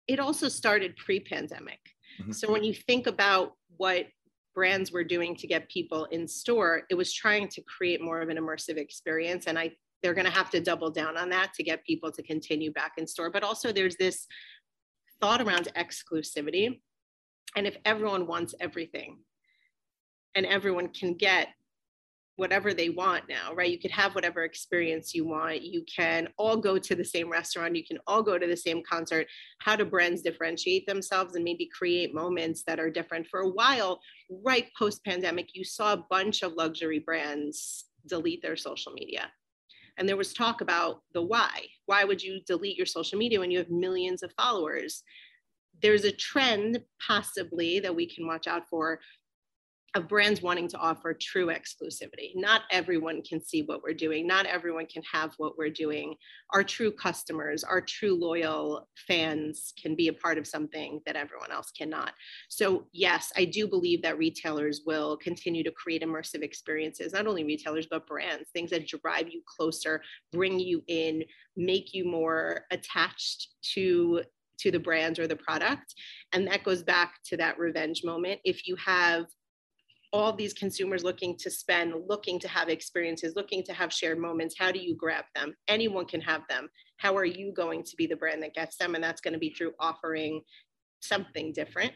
it 0.08 0.20
also 0.20 0.48
started 0.48 0.96
pre-pandemic. 0.96 1.80
Mm-hmm. 2.20 2.32
So 2.32 2.50
when 2.50 2.64
you 2.64 2.74
think 2.74 3.06
about 3.06 3.52
what 3.76 4.06
brands 4.54 4.92
were 4.92 5.04
doing 5.04 5.34
to 5.36 5.46
get 5.46 5.68
people 5.68 6.04
in 6.06 6.28
store, 6.28 6.82
it 6.90 6.94
was 6.94 7.12
trying 7.12 7.48
to 7.48 7.62
create 7.62 8.02
more 8.02 8.20
of 8.20 8.28
an 8.28 8.36
immersive 8.36 8.76
experience. 8.76 9.46
And 9.46 9.58
I 9.58 9.72
they're 10.02 10.14
going 10.14 10.26
to 10.26 10.32
have 10.32 10.50
to 10.50 10.60
double 10.60 10.90
down 10.90 11.16
on 11.16 11.28
that 11.28 11.54
to 11.54 11.62
get 11.62 11.84
people 11.84 12.10
to 12.10 12.24
continue 12.24 12.72
back 12.72 12.94
in 12.98 13.06
store. 13.06 13.30
But 13.30 13.44
also 13.44 13.70
there's 13.70 13.94
this 13.96 14.26
thought 15.20 15.40
around 15.40 15.68
exclusivity. 15.76 16.80
And 17.56 17.66
if 17.66 17.76
everyone 17.84 18.26
wants 18.26 18.54
everything 18.60 19.18
and 20.34 20.46
everyone 20.46 20.88
can 20.88 21.14
get 21.14 21.48
whatever 22.36 22.72
they 22.72 22.88
want 22.88 23.28
now, 23.28 23.52
right? 23.54 23.70
You 23.70 23.78
could 23.78 23.90
have 23.90 24.14
whatever 24.14 24.42
experience 24.42 25.14
you 25.14 25.26
want. 25.26 25.62
You 25.62 25.84
can 25.84 26.28
all 26.38 26.56
go 26.56 26.78
to 26.78 26.94
the 26.94 27.04
same 27.04 27.30
restaurant. 27.30 27.76
You 27.76 27.84
can 27.84 27.98
all 28.06 28.22
go 28.22 28.38
to 28.38 28.46
the 28.46 28.56
same 28.56 28.82
concert. 28.88 29.26
How 29.58 29.76
do 29.76 29.84
brands 29.84 30.22
differentiate 30.22 30.86
themselves 30.86 31.34
and 31.34 31.44
maybe 31.44 31.66
create 31.66 32.14
moments 32.14 32.62
that 32.66 32.80
are 32.80 32.90
different? 32.90 33.26
For 33.26 33.40
a 33.40 33.50
while, 33.50 34.00
right 34.30 34.66
post 34.78 35.04
pandemic, 35.04 35.50
you 35.54 35.62
saw 35.62 35.92
a 35.92 36.04
bunch 36.08 36.42
of 36.42 36.54
luxury 36.54 37.00
brands 37.00 37.84
delete 38.06 38.42
their 38.42 38.56
social 38.56 38.92
media. 38.92 39.30
And 39.98 40.08
there 40.08 40.16
was 40.16 40.32
talk 40.32 40.62
about 40.62 41.02
the 41.12 41.22
why. 41.22 41.66
Why 41.84 42.04
would 42.04 42.22
you 42.22 42.40
delete 42.46 42.78
your 42.78 42.86
social 42.86 43.18
media 43.18 43.40
when 43.40 43.50
you 43.50 43.58
have 43.58 43.70
millions 43.70 44.22
of 44.22 44.32
followers? 44.38 45.02
There's 45.82 46.04
a 46.04 46.12
trend, 46.12 46.80
possibly, 47.04 47.80
that 47.80 47.94
we 47.94 48.06
can 48.06 48.26
watch 48.26 48.46
out 48.46 48.68
for 48.68 49.00
of 49.94 50.08
brands 50.08 50.40
wanting 50.40 50.68
to 50.68 50.78
offer 50.78 51.12
true 51.12 51.48
exclusivity. 51.48 52.32
Not 52.34 52.62
everyone 52.70 53.20
can 53.22 53.44
see 53.44 53.62
what 53.62 53.82
we're 53.82 53.92
doing. 53.92 54.26
Not 54.26 54.46
everyone 54.46 54.86
can 54.86 55.02
have 55.12 55.34
what 55.36 55.58
we're 55.58 55.68
doing. 55.68 56.14
Our 56.54 56.64
true 56.64 56.90
customers, 56.90 57.62
our 57.62 57.82
true 57.82 58.14
loyal 58.14 58.88
fans 59.06 59.74
can 59.80 59.94
be 59.94 60.08
a 60.08 60.12
part 60.12 60.38
of 60.38 60.46
something 60.46 61.00
that 61.04 61.16
everyone 61.16 61.52
else 61.52 61.70
cannot. 61.72 62.12
So, 62.48 62.86
yes, 62.92 63.32
I 63.36 63.44
do 63.44 63.66
believe 63.66 64.00
that 64.02 64.16
retailers 64.16 64.82
will 64.86 65.18
continue 65.18 65.62
to 65.62 65.72
create 65.72 66.02
immersive 66.02 66.42
experiences, 66.42 67.12
not 67.12 67.26
only 67.26 67.44
retailers, 67.44 67.86
but 67.86 68.06
brands, 68.06 68.48
things 68.54 68.70
that 68.70 68.88
drive 68.88 69.28
you 69.28 69.42
closer, 69.46 70.00
bring 70.32 70.58
you 70.58 70.82
in, 70.86 71.22
make 71.54 71.92
you 71.92 72.06
more 72.06 72.62
attached 72.70 73.48
to 73.74 74.22
to 74.62 74.70
the 74.70 74.80
brands 74.80 75.18
or 75.18 75.26
the 75.26 75.36
product 75.36 75.94
and 76.32 76.46
that 76.46 76.64
goes 76.64 76.82
back 76.82 77.14
to 77.24 77.36
that 77.36 77.58
revenge 77.58 78.02
moment 78.04 78.40
if 78.44 78.66
you 78.66 78.76
have 78.76 79.26
all 80.12 80.32
these 80.32 80.52
consumers 80.52 81.02
looking 81.02 81.36
to 81.38 81.50
spend, 81.50 81.94
looking 82.06 82.38
to 82.38 82.48
have 82.48 82.68
experiences, 82.68 83.32
looking 83.34 83.62
to 83.64 83.72
have 83.72 83.92
shared 83.92 84.18
moments. 84.18 84.54
How 84.58 84.70
do 84.70 84.78
you 84.78 84.94
grab 84.94 85.24
them? 85.34 85.54
Anyone 85.68 86.04
can 86.04 86.20
have 86.20 86.42
them. 86.50 86.68
How 86.98 87.16
are 87.16 87.24
you 87.24 87.52
going 87.56 87.82
to 87.84 87.96
be 87.96 88.06
the 88.06 88.16
brand 88.16 88.42
that 88.42 88.54
gets 88.54 88.76
them? 88.76 88.94
And 88.94 89.02
that's 89.02 89.22
going 89.22 89.32
to 89.32 89.40
be 89.40 89.54
through 89.54 89.72
offering 89.80 90.42
something 91.00 91.52
different. 91.52 91.92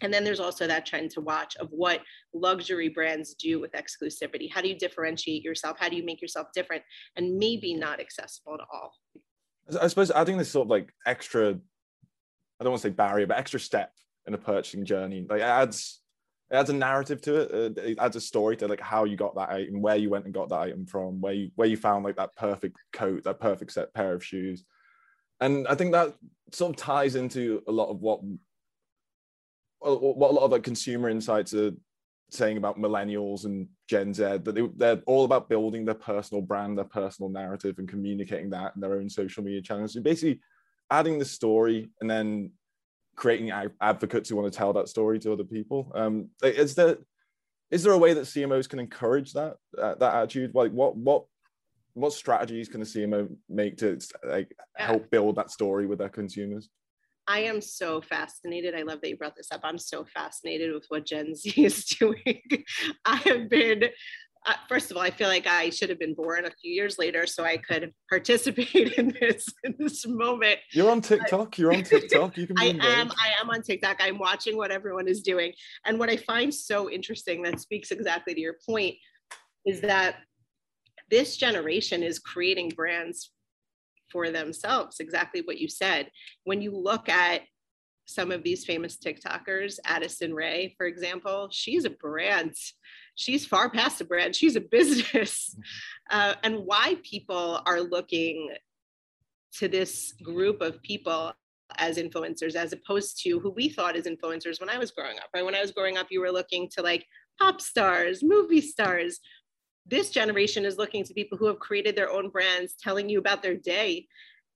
And 0.00 0.12
then 0.12 0.24
there's 0.24 0.40
also 0.40 0.66
that 0.66 0.86
trend 0.86 1.10
to 1.12 1.20
watch 1.20 1.56
of 1.56 1.68
what 1.70 2.00
luxury 2.32 2.88
brands 2.88 3.34
do 3.34 3.60
with 3.60 3.72
exclusivity. 3.72 4.50
How 4.50 4.60
do 4.60 4.68
you 4.68 4.78
differentiate 4.78 5.42
yourself? 5.42 5.76
How 5.78 5.88
do 5.88 5.96
you 5.96 6.04
make 6.04 6.20
yourself 6.20 6.48
different 6.54 6.82
and 7.16 7.36
maybe 7.36 7.74
not 7.74 8.00
accessible 8.00 8.58
to 8.58 8.64
all? 8.72 8.92
I 9.80 9.86
suppose 9.88 10.10
adding 10.10 10.36
this 10.36 10.50
sort 10.50 10.66
of 10.66 10.70
like 10.70 10.92
extra, 11.06 11.58
I 12.60 12.64
don't 12.64 12.72
want 12.72 12.82
to 12.82 12.88
say 12.88 12.94
barrier, 12.94 13.26
but 13.26 13.38
extra 13.38 13.60
step 13.60 13.92
in 14.26 14.34
a 14.34 14.38
purchasing 14.38 14.84
journey, 14.84 15.26
like 15.28 15.40
it 15.40 15.44
adds 15.44 16.00
it 16.50 16.56
adds 16.56 16.70
a 16.70 16.74
narrative 16.74 17.20
to 17.22 17.40
it. 17.40 17.50
Uh, 17.52 17.80
it 17.82 17.98
adds 17.98 18.16
a 18.16 18.20
story 18.20 18.56
to 18.58 18.68
like 18.68 18.80
how 18.80 19.04
you 19.04 19.16
got 19.16 19.34
that 19.34 19.50
item, 19.50 19.80
where 19.80 19.96
you 19.96 20.10
went 20.10 20.24
and 20.24 20.34
got 20.34 20.48
that 20.50 20.60
item 20.60 20.86
from, 20.86 21.20
where 21.20 21.32
you 21.32 21.50
where 21.56 21.68
you 21.68 21.76
found 21.76 22.04
like 22.04 22.16
that 22.16 22.36
perfect 22.36 22.76
coat, 22.92 23.24
that 23.24 23.40
perfect 23.40 23.72
set 23.72 23.92
pair 23.94 24.12
of 24.12 24.24
shoes, 24.24 24.64
and 25.40 25.66
I 25.66 25.74
think 25.74 25.92
that 25.92 26.14
sort 26.52 26.70
of 26.70 26.76
ties 26.76 27.16
into 27.16 27.62
a 27.66 27.72
lot 27.72 27.90
of 27.90 28.00
what 28.00 28.20
what 29.80 30.30
a 30.30 30.34
lot 30.34 30.44
of 30.44 30.52
like 30.52 30.62
consumer 30.62 31.10
insights 31.10 31.52
are 31.54 31.72
saying 32.30 32.56
about 32.56 32.78
millennials 32.78 33.44
and 33.44 33.68
Gen 33.88 34.14
Z 34.14 34.22
that 34.22 34.54
they, 34.54 34.62
they're 34.76 35.02
all 35.06 35.24
about 35.24 35.48
building 35.48 35.84
their 35.84 35.94
personal 35.94 36.42
brand, 36.42 36.76
their 36.78 36.84
personal 36.84 37.30
narrative, 37.30 37.78
and 37.78 37.88
communicating 37.88 38.50
that 38.50 38.72
in 38.74 38.80
their 38.80 38.94
own 38.94 39.08
social 39.08 39.42
media 39.42 39.60
channels. 39.60 39.94
So 39.94 40.00
basically, 40.00 40.40
adding 40.90 41.18
the 41.18 41.24
story 41.24 41.90
and 42.00 42.08
then 42.08 42.52
creating 43.16 43.50
advocates 43.80 44.28
who 44.28 44.36
want 44.36 44.52
to 44.52 44.56
tell 44.56 44.72
that 44.72 44.88
story 44.88 45.18
to 45.20 45.32
other 45.32 45.44
people. 45.44 45.92
Um, 45.94 46.30
is 46.42 46.74
there 46.74 46.98
is 47.70 47.82
there 47.82 47.92
a 47.92 47.98
way 47.98 48.12
that 48.14 48.24
CMOs 48.24 48.68
can 48.68 48.78
encourage 48.78 49.32
that 49.32 49.56
uh, 49.78 49.94
that 49.96 50.14
attitude? 50.14 50.54
Like 50.54 50.72
what 50.72 50.96
what 50.96 51.24
what 51.94 52.12
strategies 52.12 52.68
can 52.68 52.82
a 52.82 52.84
CMO 52.84 53.34
make 53.48 53.76
to 53.78 53.98
like 54.24 54.54
help 54.76 55.10
build 55.10 55.36
that 55.36 55.50
story 55.50 55.86
with 55.86 55.98
their 55.98 56.08
consumers? 56.08 56.68
I 57.26 57.40
am 57.40 57.60
so 57.60 58.02
fascinated. 58.02 58.74
I 58.74 58.82
love 58.82 59.00
that 59.00 59.08
you 59.08 59.16
brought 59.16 59.36
this 59.36 59.50
up. 59.50 59.60
I'm 59.64 59.78
so 59.78 60.04
fascinated 60.04 60.74
with 60.74 60.84
what 60.88 61.06
Gen 61.06 61.34
Z 61.34 61.50
is 61.56 61.84
doing. 61.84 62.42
I 63.04 63.16
have 63.16 63.48
been 63.48 63.84
uh, 64.46 64.54
first 64.68 64.90
of 64.90 64.96
all, 64.96 65.02
I 65.02 65.10
feel 65.10 65.28
like 65.28 65.46
I 65.46 65.70
should 65.70 65.88
have 65.88 65.98
been 65.98 66.14
born 66.14 66.44
a 66.44 66.50
few 66.50 66.70
years 66.70 66.98
later 66.98 67.26
so 67.26 67.44
I 67.44 67.56
could 67.56 67.92
participate 68.10 68.92
in 68.98 69.16
this 69.20 69.46
in 69.64 69.74
this 69.78 70.06
moment. 70.06 70.58
You're 70.72 70.90
on 70.90 71.00
TikTok. 71.00 71.56
You're 71.56 71.72
on 71.72 71.82
TikTok. 71.82 72.36
You 72.36 72.46
can. 72.46 72.56
I 72.58 72.66
am. 72.66 73.10
I 73.10 73.40
am 73.40 73.50
on 73.50 73.62
TikTok. 73.62 73.98
I'm 74.00 74.18
watching 74.18 74.56
what 74.56 74.70
everyone 74.70 75.08
is 75.08 75.22
doing, 75.22 75.52
and 75.86 75.98
what 75.98 76.10
I 76.10 76.16
find 76.16 76.52
so 76.52 76.90
interesting 76.90 77.42
that 77.42 77.60
speaks 77.60 77.90
exactly 77.90 78.34
to 78.34 78.40
your 78.40 78.56
point 78.66 78.96
is 79.64 79.80
that 79.80 80.16
this 81.10 81.36
generation 81.36 82.02
is 82.02 82.18
creating 82.18 82.70
brands 82.70 83.30
for 84.10 84.30
themselves. 84.30 85.00
Exactly 85.00 85.40
what 85.42 85.58
you 85.58 85.68
said. 85.68 86.10
When 86.44 86.60
you 86.60 86.76
look 86.76 87.08
at 87.08 87.42
some 88.06 88.30
of 88.30 88.42
these 88.42 88.64
famous 88.64 88.98
TikTokers, 88.98 89.78
Addison 89.86 90.34
Rae, 90.34 90.74
for 90.76 90.86
example, 90.86 91.48
she's 91.50 91.86
a 91.86 91.90
brand 91.90 92.54
she's 93.14 93.46
far 93.46 93.70
past 93.70 94.00
a 94.00 94.04
brand. 94.04 94.34
She's 94.34 94.56
a 94.56 94.60
business. 94.60 95.56
Uh, 96.10 96.34
and 96.42 96.66
why 96.66 96.96
people 97.02 97.62
are 97.64 97.80
looking 97.80 98.50
to 99.54 99.68
this 99.68 100.12
group 100.22 100.60
of 100.60 100.82
people 100.82 101.32
as 101.78 101.96
influencers 101.96 102.54
as 102.54 102.74
opposed 102.74 103.18
to 103.22 103.38
who 103.40 103.50
we 103.50 103.70
thought 103.70 103.96
as 103.96 104.04
influencers 104.04 104.60
when 104.60 104.68
i 104.68 104.76
was 104.76 104.90
growing 104.90 105.16
up 105.16 105.28
right? 105.34 105.44
When 105.44 105.54
i 105.54 105.62
was 105.62 105.70
growing 105.70 105.96
up 105.96 106.08
you 106.10 106.20
were 106.20 106.30
looking 106.30 106.68
to 106.74 106.82
like 106.82 107.06
pop 107.40 107.60
stars 107.60 108.22
movie 108.22 108.60
stars. 108.60 109.20
This 109.86 110.10
generation 110.10 110.64
is 110.64 110.76
looking 110.76 111.04
to 111.04 111.14
people 111.14 111.38
who 111.38 111.46
have 111.46 111.58
created 111.58 111.96
their 111.96 112.10
own 112.10 112.28
brands 112.28 112.74
telling 112.78 113.08
you 113.08 113.18
about 113.18 113.42
their 113.42 113.56
day. 113.56 114.06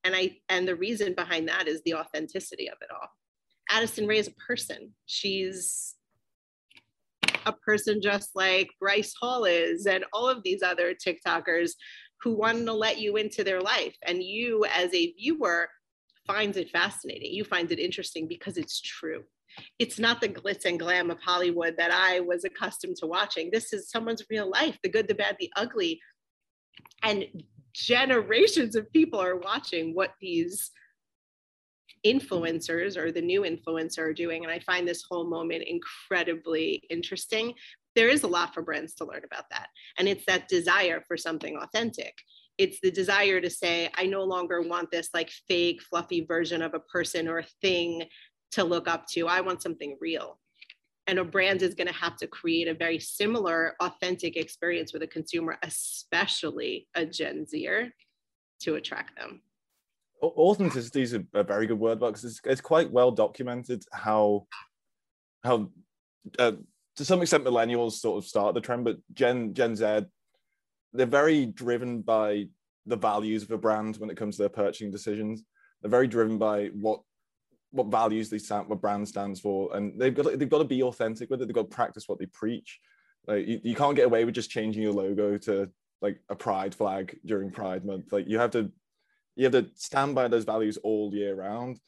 And 0.05 0.15
i 0.15 0.37
and 0.49 0.69
the 0.69 0.77
reason 0.77 1.15
behind 1.15 1.49
that 1.49 1.67
is 1.67 1.81
the 1.85 1.95
authenticity 1.95 2.69
of 2.69 2.77
it 2.83 2.91
all. 2.93 3.09
Addison 3.71 4.07
rae 4.07 4.19
is 4.19 4.29
a 4.29 4.33
person. 4.33 4.95
She's 5.07 5.95
a 7.47 7.53
person 7.53 8.01
just 8.03 8.31
like 8.35 8.69
Bryce 8.81 9.15
Hall 9.21 9.45
is 9.45 9.87
and 9.87 10.05
all 10.13 10.29
of 10.29 10.43
these 10.43 10.63
other 10.63 10.95
TikTokers 10.95 11.73
who 12.23 12.35
want 12.35 12.67
to 12.67 12.73
let 12.73 12.99
you 12.99 13.17
into 13.17 13.45
their 13.45 13.61
life. 13.61 13.97
And 14.05 14.23
you, 14.23 14.65
as 14.65 14.93
a 14.95 15.13
viewer, 15.13 15.69
finds 16.27 16.57
it 16.57 16.71
fascinating. 16.71 17.33
You 17.33 17.45
find 17.45 17.71
it 17.73 17.79
interesting 17.79 18.29
because 18.29 18.57
it's 18.57 18.81
true. 18.81 19.25
It's 19.79 19.99
not 19.99 20.21
the 20.21 20.29
glitz 20.29 20.65
and 20.67 20.79
glam 20.79 21.11
of 21.11 21.21
Hollywood 21.21 21.77
that 21.79 21.91
I 21.91 22.21
was 22.21 22.45
accustomed 22.45 22.97
to 22.97 23.07
watching. 23.07 23.51
This 23.51 23.73
is 23.73 23.91
someone's 23.91 24.25
real 24.31 24.49
life 24.49 24.79
the 24.83 24.89
good, 24.89 25.09
the 25.09 25.15
bad, 25.15 25.37
the 25.41 25.51
ugly. 25.57 26.01
And 27.03 27.25
generations 27.73 28.77
of 28.77 28.93
people 28.93 29.21
are 29.21 29.37
watching 29.37 29.95
what 29.95 30.15
these 30.21 30.71
influencers 32.07 32.97
or 32.97 33.11
the 33.11 33.21
new 33.21 33.43
influencer 33.43 33.99
are 33.99 34.15
doing. 34.15 34.45
And 34.45 34.53
I 34.53 34.59
find 34.61 34.87
this 34.87 35.05
whole 35.09 35.29
moment 35.29 35.65
incredibly 35.65 36.83
interesting. 36.91 37.55
There 37.95 38.09
is 38.09 38.23
a 38.23 38.29
lot 38.29 38.55
for 38.55 38.63
brands 38.63 38.95
to 38.95 39.05
learn 39.05 39.23
about 39.25 39.51
that. 39.51 39.69
And 39.99 40.09
it's 40.09 40.25
that 40.27 40.49
desire 40.49 41.03
for 41.07 41.17
something 41.17 41.57
authentic. 41.57 42.15
It's 42.57 42.81
the 42.81 42.91
desire 42.91 43.41
to 43.41 43.51
say, 43.51 43.91
I 43.97 44.07
no 44.07 44.25
longer 44.25 44.63
want 44.63 44.91
this 44.91 45.11
like 45.15 45.31
fake, 45.49 45.83
fluffy 45.83 46.25
version 46.25 46.63
of 46.63 46.75
a 46.75 46.81
person 46.81 47.29
or 47.29 47.39
a 47.39 47.47
thing 47.63 48.05
to 48.53 48.65
look 48.65 48.89
up 48.89 49.07
to. 49.09 49.29
I 49.29 49.41
want 49.41 49.63
something 49.63 49.97
real. 50.01 50.41
And 51.07 51.19
a 51.19 51.25
brand 51.25 51.63
is 51.63 51.75
going 51.75 51.87
to 51.87 51.95
have 51.95 52.17
to 52.17 52.27
create 52.27 52.69
a 52.69 52.75
very 52.75 52.99
similar, 52.99 53.77
authentic 53.81 54.37
experience 54.37 54.93
with 54.93 55.03
a 55.03 55.07
consumer, 55.07 55.57
especially 55.63 56.87
a 56.95 57.07
Gen 57.07 57.47
Zer, 57.47 57.93
to 58.61 58.75
attract 58.75 59.17
them 59.17 59.41
authenticity 60.23 61.03
is 61.03 61.15
a, 61.15 61.25
a, 61.35 61.43
very 61.43 61.67
good 61.67 61.79
word 61.79 62.01
because 62.01 62.25
it's, 62.25 62.41
it's 62.45 62.61
quite 62.61 62.91
well 62.91 63.11
documented 63.11 63.85
how 63.93 64.47
how 65.45 65.71
uh, 66.39 66.53
to 66.97 67.05
some 67.05 67.23
extent 67.23 67.45
millennials 67.45 67.93
sort 67.93 68.19
of 68.19 68.29
start 68.29 68.55
the 68.55 68.61
trend 68.61 68.85
but 68.85 68.97
gen 69.15 69.55
gen 69.55 69.77
z 69.77 70.01
they're 70.93 71.07
very 71.07 71.47
driven 71.47 72.01
by 72.01 72.47
the 72.87 72.97
values 72.97 73.43
of 73.43 73.51
a 73.51 73.59
brand 73.59 73.97
when 73.97 74.11
it 74.11 74.17
comes 74.17 74.37
to 74.37 74.43
their 74.43 74.49
purchasing 74.49 74.91
decisions. 74.91 75.45
They're 75.81 75.91
very 75.91 76.09
driven 76.09 76.39
by 76.39 76.67
what 76.69 77.01
what 77.71 77.89
values 77.89 78.31
they 78.31 78.39
stand 78.39 78.67
what 78.67 78.81
brand 78.81 79.07
stands 79.07 79.41
for 79.41 79.77
and 79.77 80.01
they've 80.01 80.15
got 80.15 80.39
they've 80.39 80.49
got 80.49 80.59
to 80.59 80.65
be 80.65 80.83
authentic 80.83 81.29
with 81.29 81.43
it. 81.43 81.47
They've 81.47 81.55
got 81.55 81.71
to 81.71 81.77
practice 81.77 82.09
what 82.09 82.19
they 82.19 82.27
preach. 82.27 82.81
Like 83.27 83.47
you, 83.47 83.61
you 83.63 83.75
can't 83.75 83.95
get 83.95 84.07
away 84.07 84.25
with 84.25 84.35
just 84.35 84.51
changing 84.51 84.83
your 84.83 84.93
logo 84.93 85.37
to 85.39 85.69
like 86.01 86.19
a 86.31 86.35
pride 86.35 86.75
flag 86.75 87.19
during 87.27 87.51
pride 87.51 87.85
month. 87.85 88.11
Like 88.11 88.27
you 88.27 88.39
have 88.39 88.53
to 88.53 88.73
you 89.39 89.45
have 89.45 89.53
to 89.53 89.71
stand 89.75 90.15
by 90.15 90.29
those 90.29 90.45
values 90.45 90.77
all 90.83 91.15
year 91.15 91.35
round 91.35 91.81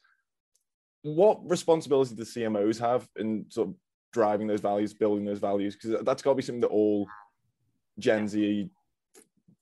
what 1.03 1.49
responsibility 1.49 2.15
do 2.15 2.23
CMOs 2.23 2.79
have 2.79 3.07
in 3.15 3.45
sort 3.49 3.69
of 3.69 3.75
driving 4.13 4.47
those 4.47 4.61
values, 4.61 4.93
building 4.93 5.25
those 5.25 5.39
values? 5.39 5.75
Because 5.75 6.03
that's 6.03 6.21
got 6.21 6.31
to 6.31 6.35
be 6.35 6.41
something 6.41 6.61
that 6.61 6.67
all 6.67 7.07
Gen 7.99 8.27
Z 8.27 8.69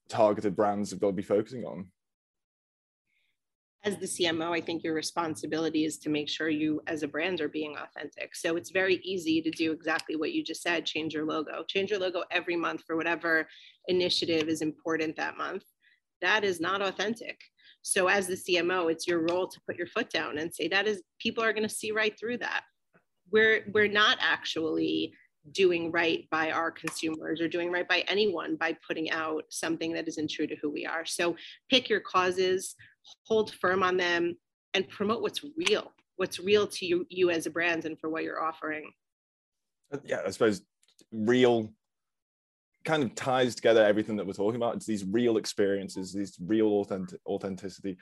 targeted 0.09 0.55
brands 0.55 0.91
have 0.91 0.99
got 0.99 1.07
to 1.07 1.13
be 1.13 1.23
focusing 1.23 1.63
on. 1.65 1.91
As 3.85 3.97
the 3.97 4.07
CMO, 4.07 4.51
I 4.51 4.59
think 4.59 4.83
your 4.83 4.93
responsibility 4.93 5.85
is 5.85 5.97
to 5.99 6.09
make 6.09 6.27
sure 6.27 6.49
you, 6.49 6.81
as 6.87 7.01
a 7.01 7.07
brand, 7.07 7.39
are 7.39 7.47
being 7.47 7.77
authentic. 7.77 8.35
So 8.35 8.57
it's 8.57 8.71
very 8.71 8.95
easy 9.03 9.41
to 9.41 9.49
do 9.51 9.71
exactly 9.71 10.17
what 10.17 10.33
you 10.33 10.43
just 10.43 10.61
said 10.61 10.85
change 10.85 11.13
your 11.13 11.25
logo. 11.25 11.63
Change 11.65 11.89
your 11.91 11.99
logo 11.99 12.23
every 12.29 12.57
month 12.57 12.83
for 12.85 12.97
whatever 12.97 13.47
initiative 13.87 14.49
is 14.49 14.61
important 14.61 15.15
that 15.15 15.37
month. 15.37 15.63
That 16.21 16.43
is 16.43 16.59
not 16.59 16.81
authentic. 16.81 17.39
So 17.89 18.07
as 18.07 18.27
the 18.27 18.35
CMO, 18.35 18.91
it's 18.91 19.07
your 19.07 19.25
role 19.27 19.47
to 19.47 19.59
put 19.67 19.77
your 19.77 19.87
foot 19.87 20.09
down 20.09 20.37
and 20.37 20.53
say 20.53 20.67
that 20.67 20.87
is 20.87 21.01
people 21.19 21.43
are 21.43 21.53
going 21.53 21.67
to 21.67 21.73
see 21.73 21.91
right 21.91 22.17
through 22.17 22.37
that. 22.37 22.63
We're 23.31 23.65
we're 23.73 23.87
not 23.87 24.17
actually 24.21 25.13
doing 25.51 25.91
right 25.91 26.27
by 26.29 26.51
our 26.51 26.69
consumers 26.69 27.41
or 27.41 27.47
doing 27.47 27.71
right 27.71 27.87
by 27.87 28.03
anyone 28.07 28.55
by 28.55 28.77
putting 28.87 29.09
out 29.11 29.43
something 29.49 29.93
that 29.93 30.07
isn't 30.07 30.29
true 30.29 30.47
to 30.47 30.55
who 30.61 30.69
we 30.69 30.85
are. 30.85 31.05
So 31.05 31.35
pick 31.69 31.89
your 31.89 32.01
causes, 32.01 32.75
hold 33.23 33.53
firm 33.53 33.81
on 33.81 33.97
them, 33.97 34.35
and 34.73 34.87
promote 34.89 35.21
what's 35.21 35.43
real, 35.57 35.91
what's 36.17 36.39
real 36.39 36.67
to 36.67 36.85
you, 36.85 37.05
you 37.09 37.29
as 37.29 37.45
a 37.45 37.49
brand 37.49 37.85
and 37.85 37.99
for 37.99 38.09
what 38.09 38.23
you're 38.23 38.43
offering. 38.43 38.91
Uh, 39.91 39.97
yeah, 40.03 40.19
I 40.25 40.29
suppose 40.29 40.61
real 41.11 41.69
kind 42.85 43.03
of 43.03 43.13
ties 43.15 43.55
together 43.55 43.85
everything 43.85 44.15
that 44.15 44.25
we're 44.25 44.33
talking 44.33 44.55
about. 44.55 44.75
It's 44.75 44.85
these 44.85 45.05
real 45.05 45.37
experiences, 45.37 46.13
these 46.13 46.37
real 46.39 46.81
authentic 46.81 47.19
authenticity. 47.25 47.97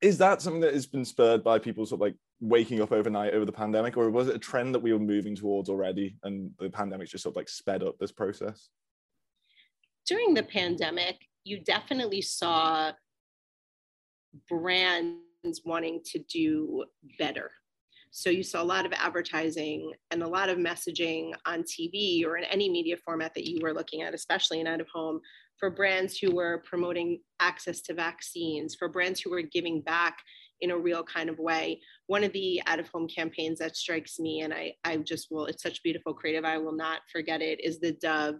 Is 0.00 0.18
that 0.18 0.42
something 0.42 0.60
that 0.62 0.74
has 0.74 0.86
been 0.86 1.04
spurred 1.04 1.44
by 1.44 1.58
people 1.58 1.86
sort 1.86 1.98
of 1.98 2.02
like 2.02 2.16
waking 2.40 2.80
up 2.82 2.90
overnight 2.92 3.34
over 3.34 3.44
the 3.44 3.52
pandemic, 3.52 3.96
or 3.96 4.10
was 4.10 4.28
it 4.28 4.36
a 4.36 4.38
trend 4.38 4.74
that 4.74 4.82
we 4.82 4.92
were 4.92 4.98
moving 4.98 5.36
towards 5.36 5.68
already, 5.68 6.16
and 6.24 6.50
the 6.58 6.70
pandemic 6.70 7.08
just 7.08 7.22
sort 7.22 7.32
of 7.32 7.36
like 7.36 7.48
sped 7.48 7.82
up 7.82 7.98
this 7.98 8.12
process? 8.12 8.68
During 10.06 10.34
the 10.34 10.42
pandemic, 10.42 11.16
you 11.44 11.60
definitely 11.60 12.22
saw 12.22 12.92
brands 14.48 15.62
wanting 15.64 16.00
to 16.06 16.18
do 16.18 16.84
better 17.18 17.52
so 18.14 18.28
you 18.28 18.42
saw 18.42 18.62
a 18.62 18.64
lot 18.64 18.84
of 18.84 18.92
advertising 18.92 19.90
and 20.10 20.22
a 20.22 20.28
lot 20.28 20.50
of 20.50 20.58
messaging 20.58 21.32
on 21.46 21.62
TV 21.62 22.24
or 22.26 22.36
in 22.36 22.44
any 22.44 22.68
media 22.68 22.94
format 22.98 23.32
that 23.34 23.48
you 23.48 23.58
were 23.62 23.72
looking 23.72 24.02
at, 24.02 24.12
especially 24.12 24.60
in 24.60 24.66
out 24.66 24.82
of 24.82 24.86
home, 24.92 25.18
for 25.58 25.70
brands 25.70 26.18
who 26.18 26.34
were 26.34 26.62
promoting 26.68 27.20
access 27.40 27.80
to 27.80 27.94
vaccines, 27.94 28.74
for 28.74 28.86
brands 28.86 29.18
who 29.18 29.30
were 29.30 29.40
giving 29.40 29.80
back 29.80 30.18
in 30.60 30.72
a 30.72 30.78
real 30.78 31.02
kind 31.02 31.30
of 31.30 31.38
way. 31.38 31.80
One 32.06 32.22
of 32.22 32.34
the 32.34 32.60
out 32.66 32.78
of 32.78 32.88
home 32.90 33.08
campaigns 33.08 33.58
that 33.60 33.76
strikes 33.76 34.18
me, 34.18 34.42
and 34.42 34.52
I, 34.52 34.74
I 34.84 34.98
just 34.98 35.28
will, 35.30 35.46
it's 35.46 35.62
such 35.62 35.82
beautiful 35.82 36.12
creative, 36.12 36.44
I 36.44 36.58
will 36.58 36.76
not 36.76 37.00
forget 37.10 37.40
it, 37.40 37.64
is 37.64 37.80
the 37.80 37.92
Dove 37.92 38.36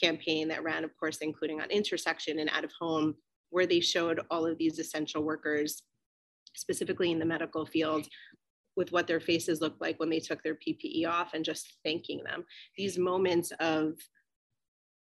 campaign 0.00 0.46
that 0.48 0.62
ran, 0.62 0.84
of 0.84 0.96
course, 0.96 1.18
including 1.18 1.60
on 1.60 1.70
intersection 1.70 2.38
and 2.38 2.50
out 2.50 2.64
of 2.64 2.70
home, 2.78 3.16
where 3.50 3.66
they 3.66 3.80
showed 3.80 4.20
all 4.30 4.46
of 4.46 4.58
these 4.58 4.78
essential 4.78 5.24
workers 5.24 5.82
specifically 6.54 7.12
in 7.12 7.18
the 7.18 7.24
medical 7.24 7.64
field, 7.66 8.06
with 8.78 8.92
what 8.92 9.08
their 9.08 9.18
faces 9.18 9.60
looked 9.60 9.80
like 9.80 9.98
when 9.98 10.08
they 10.08 10.20
took 10.20 10.40
their 10.44 10.54
PPE 10.54 11.04
off 11.06 11.34
and 11.34 11.44
just 11.44 11.74
thanking 11.84 12.22
them. 12.22 12.44
These 12.76 12.96
moments 12.96 13.52
of 13.58 13.94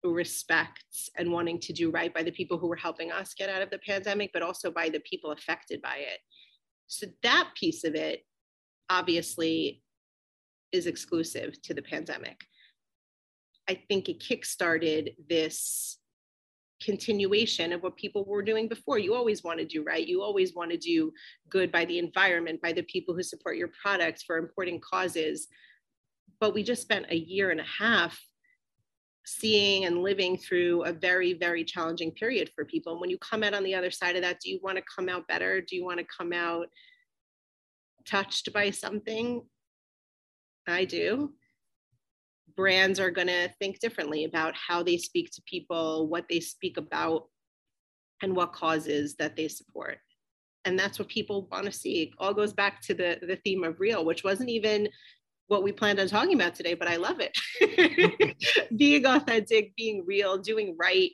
respect 0.03 0.83
and 1.17 1.31
wanting 1.31 1.57
to 1.59 1.71
do 1.71 1.89
right 1.89 2.13
by 2.13 2.21
the 2.21 2.33
people 2.33 2.57
who 2.57 2.67
were 2.67 2.75
helping 2.75 3.13
us 3.13 3.33
get 3.33 3.49
out 3.49 3.61
of 3.61 3.69
the 3.69 3.79
pandemic, 3.79 4.31
but 4.33 4.41
also 4.41 4.71
by 4.71 4.89
the 4.89 4.99
people 4.99 5.31
affected 5.31 5.81
by 5.81 5.95
it. 5.99 6.19
So 6.87 7.07
that 7.23 7.51
piece 7.55 7.85
of 7.85 7.95
it 7.95 8.25
obviously 8.89 9.81
is 10.73 10.85
exclusive 10.85 11.61
to 11.61 11.73
the 11.73 11.81
pandemic. 11.81 12.41
I 13.69 13.81
think 13.87 14.09
it 14.09 14.19
kickstarted 14.19 15.15
this 15.29 15.97
continuation 16.83 17.71
of 17.71 17.83
what 17.83 17.95
people 17.95 18.25
were 18.25 18.41
doing 18.41 18.67
before. 18.67 18.97
You 18.97 19.13
always 19.13 19.43
want 19.43 19.59
to 19.59 19.65
do 19.65 19.83
right. 19.83 20.05
You 20.05 20.21
always 20.21 20.55
want 20.55 20.71
to 20.71 20.77
do 20.77 21.11
good 21.49 21.71
by 21.71 21.85
the 21.85 21.99
environment, 21.99 22.61
by 22.61 22.73
the 22.73 22.83
people 22.83 23.15
who 23.15 23.23
support 23.23 23.57
your 23.57 23.69
products 23.81 24.23
for 24.23 24.37
important 24.37 24.81
causes. 24.83 25.47
But 26.39 26.53
we 26.53 26.63
just 26.63 26.81
spent 26.81 27.05
a 27.09 27.15
year 27.15 27.51
and 27.51 27.59
a 27.59 27.65
half 27.65 28.19
seeing 29.25 29.85
and 29.85 30.01
living 30.01 30.37
through 30.37 30.83
a 30.83 30.91
very, 30.91 31.33
very 31.33 31.63
challenging 31.63 32.11
period 32.11 32.49
for 32.55 32.65
people. 32.65 32.93
And 32.93 33.01
when 33.01 33.11
you 33.11 33.19
come 33.19 33.43
out 33.43 33.53
on 33.53 33.63
the 33.63 33.75
other 33.75 33.91
side 33.91 34.15
of 34.15 34.23
that, 34.23 34.39
do 34.39 34.49
you 34.49 34.59
want 34.63 34.77
to 34.77 34.83
come 34.93 35.09
out 35.09 35.27
better? 35.27 35.61
Do 35.61 35.75
you 35.75 35.85
want 35.85 35.99
to 35.99 36.05
come 36.05 36.33
out 36.33 36.67
touched 38.05 38.51
by 38.51 38.71
something? 38.71 39.43
I 40.67 40.85
do 40.85 41.33
brands 42.55 42.99
are 42.99 43.11
going 43.11 43.27
to 43.27 43.49
think 43.59 43.79
differently 43.79 44.25
about 44.25 44.55
how 44.55 44.83
they 44.83 44.97
speak 44.97 45.31
to 45.31 45.41
people, 45.45 46.07
what 46.07 46.25
they 46.29 46.39
speak 46.39 46.77
about, 46.77 47.27
and 48.21 48.35
what 48.35 48.53
causes 48.53 49.15
that 49.15 49.35
they 49.35 49.47
support. 49.47 49.97
And 50.65 50.77
that's 50.77 50.99
what 50.99 51.07
people 51.07 51.47
want 51.51 51.65
to 51.65 51.71
see. 51.71 52.03
It 52.03 52.09
all 52.19 52.33
goes 52.33 52.53
back 52.53 52.81
to 52.83 52.93
the, 52.93 53.17
the 53.21 53.37
theme 53.37 53.63
of 53.63 53.79
real, 53.79 54.05
which 54.05 54.23
wasn't 54.23 54.49
even 54.49 54.89
what 55.47 55.63
we 55.63 55.71
planned 55.71 55.99
on 55.99 56.07
talking 56.07 56.35
about 56.35 56.55
today, 56.55 56.75
but 56.75 56.87
I 56.87 56.95
love 56.97 57.19
it. 57.19 58.67
being 58.77 59.05
authentic, 59.05 59.75
being 59.75 60.05
real, 60.05 60.37
doing 60.37 60.75
right. 60.79 61.11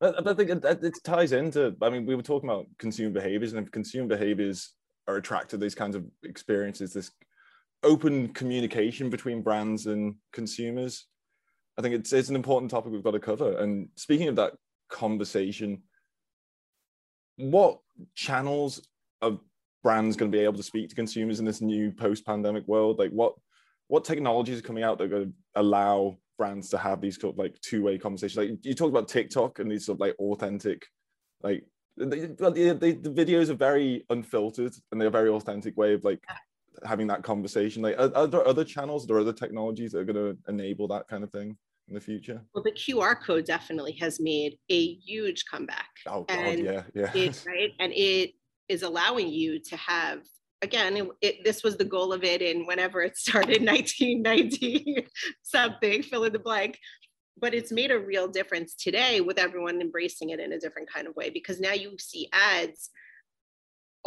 But 0.00 0.28
I 0.28 0.34
think 0.34 0.50
it, 0.50 0.64
it 0.64 0.94
ties 1.02 1.32
into, 1.32 1.74
I 1.82 1.90
mean, 1.90 2.06
we 2.06 2.14
were 2.14 2.22
talking 2.22 2.48
about 2.48 2.66
consumer 2.78 3.10
behaviors, 3.10 3.52
and 3.52 3.66
if 3.66 3.72
consumer 3.72 4.06
behaviors 4.06 4.74
are 5.08 5.16
attracted 5.16 5.50
to 5.50 5.56
these 5.56 5.74
kinds 5.74 5.96
of 5.96 6.04
experiences, 6.22 6.92
this 6.92 7.10
open 7.82 8.28
communication 8.28 9.10
between 9.10 9.42
brands 9.42 9.86
and 9.86 10.16
consumers. 10.32 11.06
I 11.78 11.82
think 11.82 11.94
it's 11.94 12.12
it's 12.12 12.28
an 12.28 12.36
important 12.36 12.70
topic 12.70 12.92
we've 12.92 13.04
got 13.04 13.12
to 13.12 13.20
cover. 13.20 13.58
And 13.58 13.88
speaking 13.96 14.28
of 14.28 14.36
that 14.36 14.54
conversation, 14.88 15.82
what 17.36 17.78
channels 18.14 18.86
are 19.22 19.38
brands 19.82 20.16
going 20.16 20.30
to 20.30 20.36
be 20.36 20.42
able 20.42 20.56
to 20.56 20.62
speak 20.62 20.88
to 20.88 20.96
consumers 20.96 21.38
in 21.38 21.46
this 21.46 21.60
new 21.60 21.92
post-pandemic 21.92 22.66
world? 22.66 22.98
Like 22.98 23.10
what 23.10 23.34
what 23.86 24.04
technologies 24.04 24.58
are 24.58 24.62
coming 24.62 24.84
out 24.84 24.98
that 24.98 25.04
are 25.04 25.08
going 25.08 25.26
to 25.26 25.32
allow 25.54 26.18
brands 26.36 26.68
to 26.70 26.78
have 26.78 27.00
these 27.00 27.18
sort 27.20 27.34
of 27.34 27.38
like 27.38 27.58
two-way 27.60 27.96
conversations? 27.96 28.36
Like 28.36 28.64
you 28.64 28.74
talk 28.74 28.90
about 28.90 29.08
TikTok 29.08 29.60
and 29.60 29.70
these 29.70 29.86
sort 29.86 29.96
of 29.96 30.00
like 30.00 30.16
authentic, 30.18 30.84
like 31.42 31.64
the, 31.96 32.06
the, 32.06 32.92
the 33.00 33.10
videos 33.10 33.48
are 33.48 33.54
very 33.54 34.04
unfiltered 34.10 34.72
and 34.90 35.00
they're 35.00 35.08
a 35.08 35.12
very 35.12 35.30
authentic 35.30 35.76
way 35.76 35.94
of 35.94 36.04
like 36.04 36.20
having 36.84 37.06
that 37.06 37.22
conversation 37.22 37.82
like 37.82 37.98
are, 37.98 38.14
are 38.14 38.26
there 38.26 38.46
other 38.46 38.64
channels 38.64 39.06
there 39.06 39.18
other 39.18 39.32
technologies 39.32 39.92
that 39.92 39.98
are 39.98 40.04
going 40.04 40.16
to 40.16 40.36
enable 40.48 40.88
that 40.88 41.08
kind 41.08 41.24
of 41.24 41.30
thing 41.30 41.56
in 41.88 41.94
the 41.94 42.00
future? 42.00 42.42
Well 42.54 42.64
the 42.64 42.72
qr 42.72 43.20
code 43.22 43.44
definitely 43.44 43.92
has 44.00 44.20
made 44.20 44.58
a 44.70 44.94
huge 44.94 45.44
comeback. 45.50 45.88
Oh 46.06 46.24
God, 46.24 46.38
and 46.38 46.64
yeah 46.64 46.82
yeah. 46.94 47.12
it, 47.14 47.44
right 47.46 47.72
and 47.80 47.92
it 47.92 48.32
is 48.68 48.82
allowing 48.82 49.28
you 49.28 49.58
to 49.60 49.76
have 49.76 50.20
again 50.62 50.96
it, 50.96 51.08
it, 51.20 51.44
this 51.44 51.62
was 51.62 51.76
the 51.76 51.84
goal 51.84 52.12
of 52.12 52.24
it 52.24 52.42
and 52.42 52.66
whenever 52.66 53.00
it 53.02 53.16
started 53.16 53.62
1990 53.64 55.06
something 55.42 56.02
fill 56.02 56.24
in 56.24 56.32
the 56.32 56.38
blank. 56.38 56.78
But 57.40 57.54
it's 57.54 57.70
made 57.70 57.92
a 57.92 58.00
real 58.00 58.26
difference 58.26 58.74
today 58.74 59.20
with 59.20 59.38
everyone 59.38 59.80
embracing 59.80 60.30
it 60.30 60.40
in 60.40 60.52
a 60.52 60.58
different 60.58 60.92
kind 60.92 61.06
of 61.06 61.14
way 61.14 61.30
because 61.30 61.60
now 61.60 61.72
you 61.72 61.96
see 61.98 62.28
ads 62.32 62.90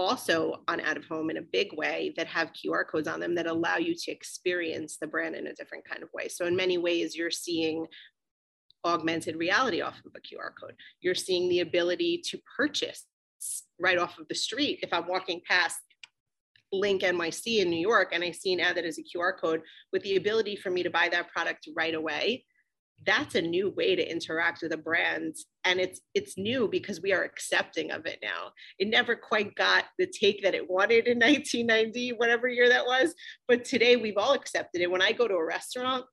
also 0.02 0.64
on 0.68 0.82
out 0.82 0.98
of 0.98 1.06
home 1.06 1.30
in 1.30 1.38
a 1.38 1.42
big 1.42 1.72
way 1.74 2.14
that 2.18 2.28
have 2.28 2.52
QR 2.54 2.86
codes 2.86 3.08
on 3.08 3.20
them 3.20 3.36
that 3.36 3.48
allow 3.48 3.78
you 3.78 3.94
to 3.96 4.12
experience 4.12 4.98
the 4.98 5.08
brand 5.08 5.36
in 5.36 5.48
a 5.48 5.54
different 5.54 5.88
kind 5.88 6.04
of 6.04 6.10
way. 6.14 6.28
So 6.28 6.46
in 6.46 6.56
many 6.56 6.78
ways, 6.78 7.16
you're 7.16 7.32
seeing 7.32 7.86
augmented 8.84 9.36
reality 9.36 9.82
off 9.82 10.00
of 10.06 10.12
a 10.16 10.20
QR 10.20 10.52
code. 10.60 10.76
You're 11.02 11.16
seeing 11.16 11.50
the 11.50 11.60
ability 11.60 12.24
to 12.30 12.40
purchase 12.58 13.06
right 13.80 13.98
off 13.98 14.18
of 14.18 14.28
the 14.28 14.36
street. 14.36 14.80
If 14.82 14.92
I'm 14.92 15.08
walking 15.08 15.42
past 15.48 15.80
Link 16.72 17.02
NYC 17.02 17.60
in 17.60 17.70
New 17.70 17.80
York 17.80 18.10
and 18.14 18.24
I 18.24 18.32
see 18.32 18.54
an 18.54 18.60
ad 18.60 18.78
that 18.78 18.86
is 18.86 19.00
a 19.00 19.04
QR 19.04 19.38
code 19.38 19.62
with 19.92 20.04
the 20.04 20.16
ability 20.16 20.56
for 20.56 20.70
me 20.70 20.84
to 20.84 20.90
buy 20.90 21.10
that 21.12 21.30
product 21.30 21.68
right 21.76 21.94
away, 21.94 22.46
that's 23.06 23.36
a 23.36 23.42
new 23.42 23.70
way 23.70 23.96
to 23.96 24.12
interact 24.12 24.62
with 24.62 24.74
a 24.74 24.78
brand 24.78 25.36
and 25.66 25.80
it's 25.80 26.02
it's 26.14 26.38
new 26.38 26.68
because 26.68 27.02
we 27.02 27.14
are 27.14 27.24
accepting 27.24 27.92
of 27.92 28.06
it 28.06 28.20
now. 28.22 28.52
It 28.80 28.90
never 28.90 29.16
quite 29.16 29.56
got 29.56 29.86
the 29.98 30.08
take 30.08 30.44
that 30.44 30.56
it 30.56 30.70
wanted 30.70 31.08
in 31.08 31.20
1990 31.20 32.14
whatever 32.14 32.48
year 32.48 32.70
that 32.70 32.86
was 32.86 33.14
but 33.48 33.66
today 33.66 33.96
we've 33.96 34.18
all 34.18 34.34
accepted 34.34 34.82
it. 34.82 34.92
When 34.92 35.02
i 35.02 35.12
go 35.12 35.28
to 35.28 35.36
a 35.36 35.46
restaurant 35.46 36.06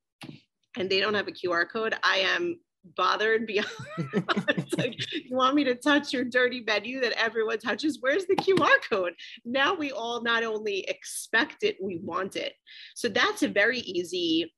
and 0.77 0.89
they 0.89 1.01
don't 1.01 1.15
have 1.15 1.29
a 1.29 1.33
qr 1.33 1.69
code 1.71 1.95
i 2.03 2.19
am 2.19 2.59
bothered 2.97 3.47
beyond 3.47 3.69
like 4.79 4.97
you 5.13 5.37
want 5.37 5.55
me 5.55 5.65
to 5.65 5.75
touch 5.75 6.13
your 6.13 6.25
dirty 6.25 6.63
menu 6.67 7.01
that 7.01 7.13
everyone 7.13 7.59
touches? 7.59 7.99
Where's 8.01 8.27
the 8.27 8.37
qr 8.37 8.71
code? 8.89 9.15
Now 9.45 9.75
we 9.75 9.93
all 9.93 10.23
not 10.23 10.45
only 10.45 10.81
expect 10.89 11.63
it 11.63 11.77
we 11.83 12.01
want 12.03 12.37
it. 12.37 12.55
So 12.95 13.09
that's 13.09 13.43
a 13.43 13.49
very 13.49 13.81
easy 13.81 14.53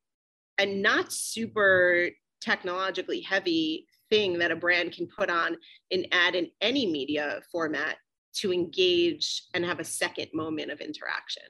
and 0.59 0.83
not 0.83 1.13
super 1.13 2.11
technologically 2.41 3.21
heavy 3.21 3.87
thing 4.09 4.39
that 4.39 4.51
a 4.51 4.57
brand 4.57 4.93
can 4.93 5.07
put 5.07 5.31
on 5.31 5.57
an 5.91 6.05
ad 6.13 6.35
in 6.35 6.51
any 6.61 6.87
media 6.87 7.41
format 7.51 7.97
to 8.33 8.53
engage 8.53 9.45
and 9.55 9.65
have 9.65 9.81
a 9.81 9.85
second 9.85 10.29
moment 10.35 10.71
of 10.71 10.81
interaction. 10.81 11.45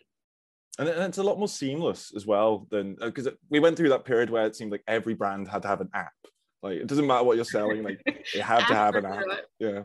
And 0.78 0.88
it's 0.88 1.18
a 1.18 1.22
lot 1.22 1.38
more 1.38 1.48
seamless 1.48 2.12
as 2.16 2.26
well 2.26 2.66
than 2.70 2.96
because 3.00 3.26
uh, 3.26 3.32
we 3.50 3.60
went 3.60 3.76
through 3.76 3.90
that 3.90 4.04
period 4.04 4.30
where 4.30 4.46
it 4.46 4.56
seemed 4.56 4.72
like 4.72 4.84
every 4.86 5.14
brand 5.14 5.48
had 5.48 5.62
to 5.62 5.68
have 5.68 5.80
an 5.80 5.90
app. 5.92 6.12
Like 6.62 6.78
it 6.78 6.86
doesn't 6.86 7.06
matter 7.06 7.24
what 7.24 7.36
you're 7.36 7.44
selling, 7.44 7.82
like 7.82 8.00
you 8.34 8.42
have 8.42 8.66
to 8.66 8.74
have 8.74 8.94
an 8.94 9.04
app. 9.04 9.24
Yeah. 9.58 9.82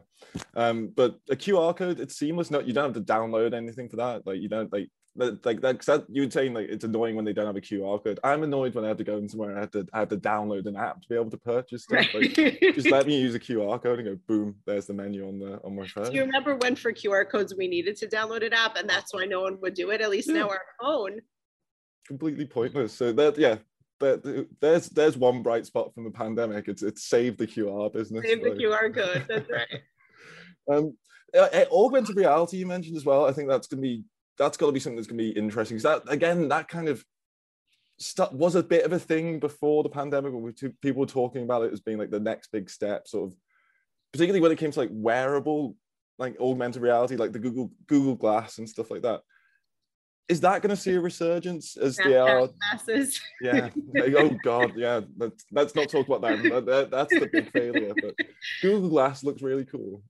Um, 0.55 0.91
but 0.95 1.19
a 1.29 1.35
QR 1.35 1.75
code, 1.75 1.99
it's 1.99 2.17
seamless. 2.17 2.51
No, 2.51 2.59
you 2.59 2.73
don't 2.73 2.93
have 2.93 3.05
to 3.05 3.13
download 3.13 3.53
anything 3.53 3.89
for 3.89 3.97
that. 3.97 4.25
Like 4.25 4.39
you 4.39 4.47
don't 4.47 4.71
like 4.71 4.89
like 5.17 5.61
that, 5.61 5.81
that 5.81 6.05
you 6.09 6.23
were 6.23 6.31
saying 6.31 6.53
like 6.53 6.67
it's 6.67 6.83
annoying 6.83 7.15
when 7.15 7.23
they 7.23 7.31
don't 7.31 7.45
have 7.45 7.55
a 7.55 7.61
QR 7.61 8.03
code. 8.03 8.19
I'm 8.23 8.43
annoyed 8.43 8.75
when 8.75 8.83
I 8.83 8.89
have 8.89 8.97
to 8.97 9.03
go 9.03 9.17
in 9.17 9.29
somewhere 9.29 9.49
and 9.49 9.57
I 9.57 9.61
have 9.61 9.71
to 9.71 9.87
I 9.93 9.99
have 9.99 10.09
to 10.09 10.17
download 10.17 10.65
an 10.65 10.75
app 10.75 11.01
to 11.01 11.07
be 11.07 11.15
able 11.15 11.31
to 11.31 11.37
purchase 11.37 11.83
stuff. 11.83 12.13
Like, 12.13 12.33
just 12.33 12.89
let 12.89 13.07
me 13.07 13.19
use 13.21 13.33
a 13.33 13.39
QR 13.39 13.81
code 13.81 13.99
and 13.99 14.07
go 14.07 14.19
boom, 14.27 14.55
there's 14.65 14.87
the 14.87 14.93
menu 14.93 15.27
on 15.27 15.39
the 15.39 15.61
on 15.63 15.75
my 15.75 15.87
phone. 15.87 16.05
Do 16.05 16.13
you 16.13 16.21
remember 16.21 16.55
when 16.57 16.75
for 16.75 16.91
QR 16.91 17.29
codes 17.29 17.55
we 17.57 17.67
needed 17.67 17.95
to 17.97 18.07
download 18.07 18.45
an 18.45 18.53
app 18.53 18.75
and 18.75 18.89
that's 18.89 19.13
why 19.13 19.25
no 19.25 19.41
one 19.41 19.59
would 19.61 19.73
do 19.73 19.91
it? 19.91 20.01
At 20.01 20.09
least 20.09 20.27
yeah. 20.27 20.35
now 20.35 20.49
our 20.49 20.61
phone. 20.81 21.21
Completely 22.07 22.45
pointless. 22.45 22.93
So 22.93 23.13
that 23.13 23.37
yeah, 23.37 23.57
that 24.01 24.47
there's 24.59 24.89
there's 24.89 25.17
one 25.17 25.41
bright 25.41 25.65
spot 25.65 25.93
from 25.93 26.03
the 26.03 26.11
pandemic. 26.11 26.67
It's 26.67 26.83
it's 26.83 27.05
saved 27.05 27.37
the 27.37 27.47
QR 27.47 27.91
business. 27.91 28.25
Save 28.25 28.43
the 28.43 28.49
QR 28.49 28.93
code. 28.93 29.25
That's 29.29 29.49
right. 30.69 30.77
um, 30.77 30.97
augmented 31.71 32.17
reality 32.17 32.57
you 32.57 32.65
mentioned 32.65 32.97
as 32.97 33.05
well. 33.05 33.25
I 33.25 33.31
think 33.31 33.47
that's 33.47 33.67
going 33.67 33.81
to 33.81 33.87
be 33.87 34.03
that's 34.37 34.57
got 34.57 34.67
to 34.67 34.71
be 34.71 34.79
something 34.79 34.97
that's 34.97 35.07
going 35.07 35.17
to 35.17 35.23
be 35.23 35.37
interesting. 35.37 35.77
Because 35.77 36.03
that 36.03 36.11
again, 36.11 36.47
that 36.49 36.67
kind 36.67 36.87
of 36.87 37.03
stuff 37.97 38.31
was 38.33 38.55
a 38.55 38.63
bit 38.63 38.85
of 38.85 38.93
a 38.93 38.99
thing 38.99 39.39
before 39.39 39.83
the 39.83 39.89
pandemic, 39.89 40.33
when 40.33 40.53
people 40.81 41.01
were 41.01 41.05
talking 41.05 41.43
about 41.43 41.63
it 41.63 41.73
as 41.73 41.79
being 41.79 41.97
like 41.97 42.11
the 42.11 42.19
next 42.19 42.51
big 42.51 42.69
step, 42.69 43.07
sort 43.07 43.31
of, 43.31 43.37
particularly 44.11 44.41
when 44.41 44.51
it 44.51 44.57
came 44.57 44.71
to 44.71 44.79
like 44.79 44.89
wearable, 44.91 45.75
like 46.17 46.39
augmented 46.39 46.81
reality, 46.81 47.15
like 47.15 47.31
the 47.31 47.39
Google 47.39 47.71
Google 47.87 48.15
Glass 48.15 48.57
and 48.57 48.69
stuff 48.69 48.91
like 48.91 49.01
that. 49.03 49.21
Is 50.27 50.41
that 50.41 50.63
going 50.63 50.75
to 50.75 50.81
see 50.81 50.93
a 50.93 50.99
resurgence 50.99 51.77
as 51.77 51.97
the 51.97 52.19
AR? 52.19 52.49
Glasses. 52.71 53.21
Yeah. 53.41 53.69
oh 54.17 54.31
God. 54.43 54.73
Yeah. 54.75 55.01
Let's 55.17 55.45
let's 55.51 55.75
not 55.75 55.89
talk 55.89 56.07
about 56.07 56.21
that. 56.21 56.65
that. 56.65 56.89
That's 56.89 57.13
the 57.13 57.29
big 57.31 57.51
failure. 57.51 57.93
But 58.01 58.15
Google 58.61 58.89
Glass 58.89 59.23
looks 59.23 59.43
really 59.43 59.65
cool. 59.65 60.01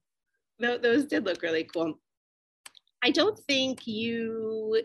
No, 0.57 0.77
those 0.77 1.05
did 1.05 1.25
look 1.25 1.41
really 1.41 1.65
cool. 1.65 1.99
I 3.05 3.11
don't 3.11 3.37
think 3.47 3.85
you 3.85 4.81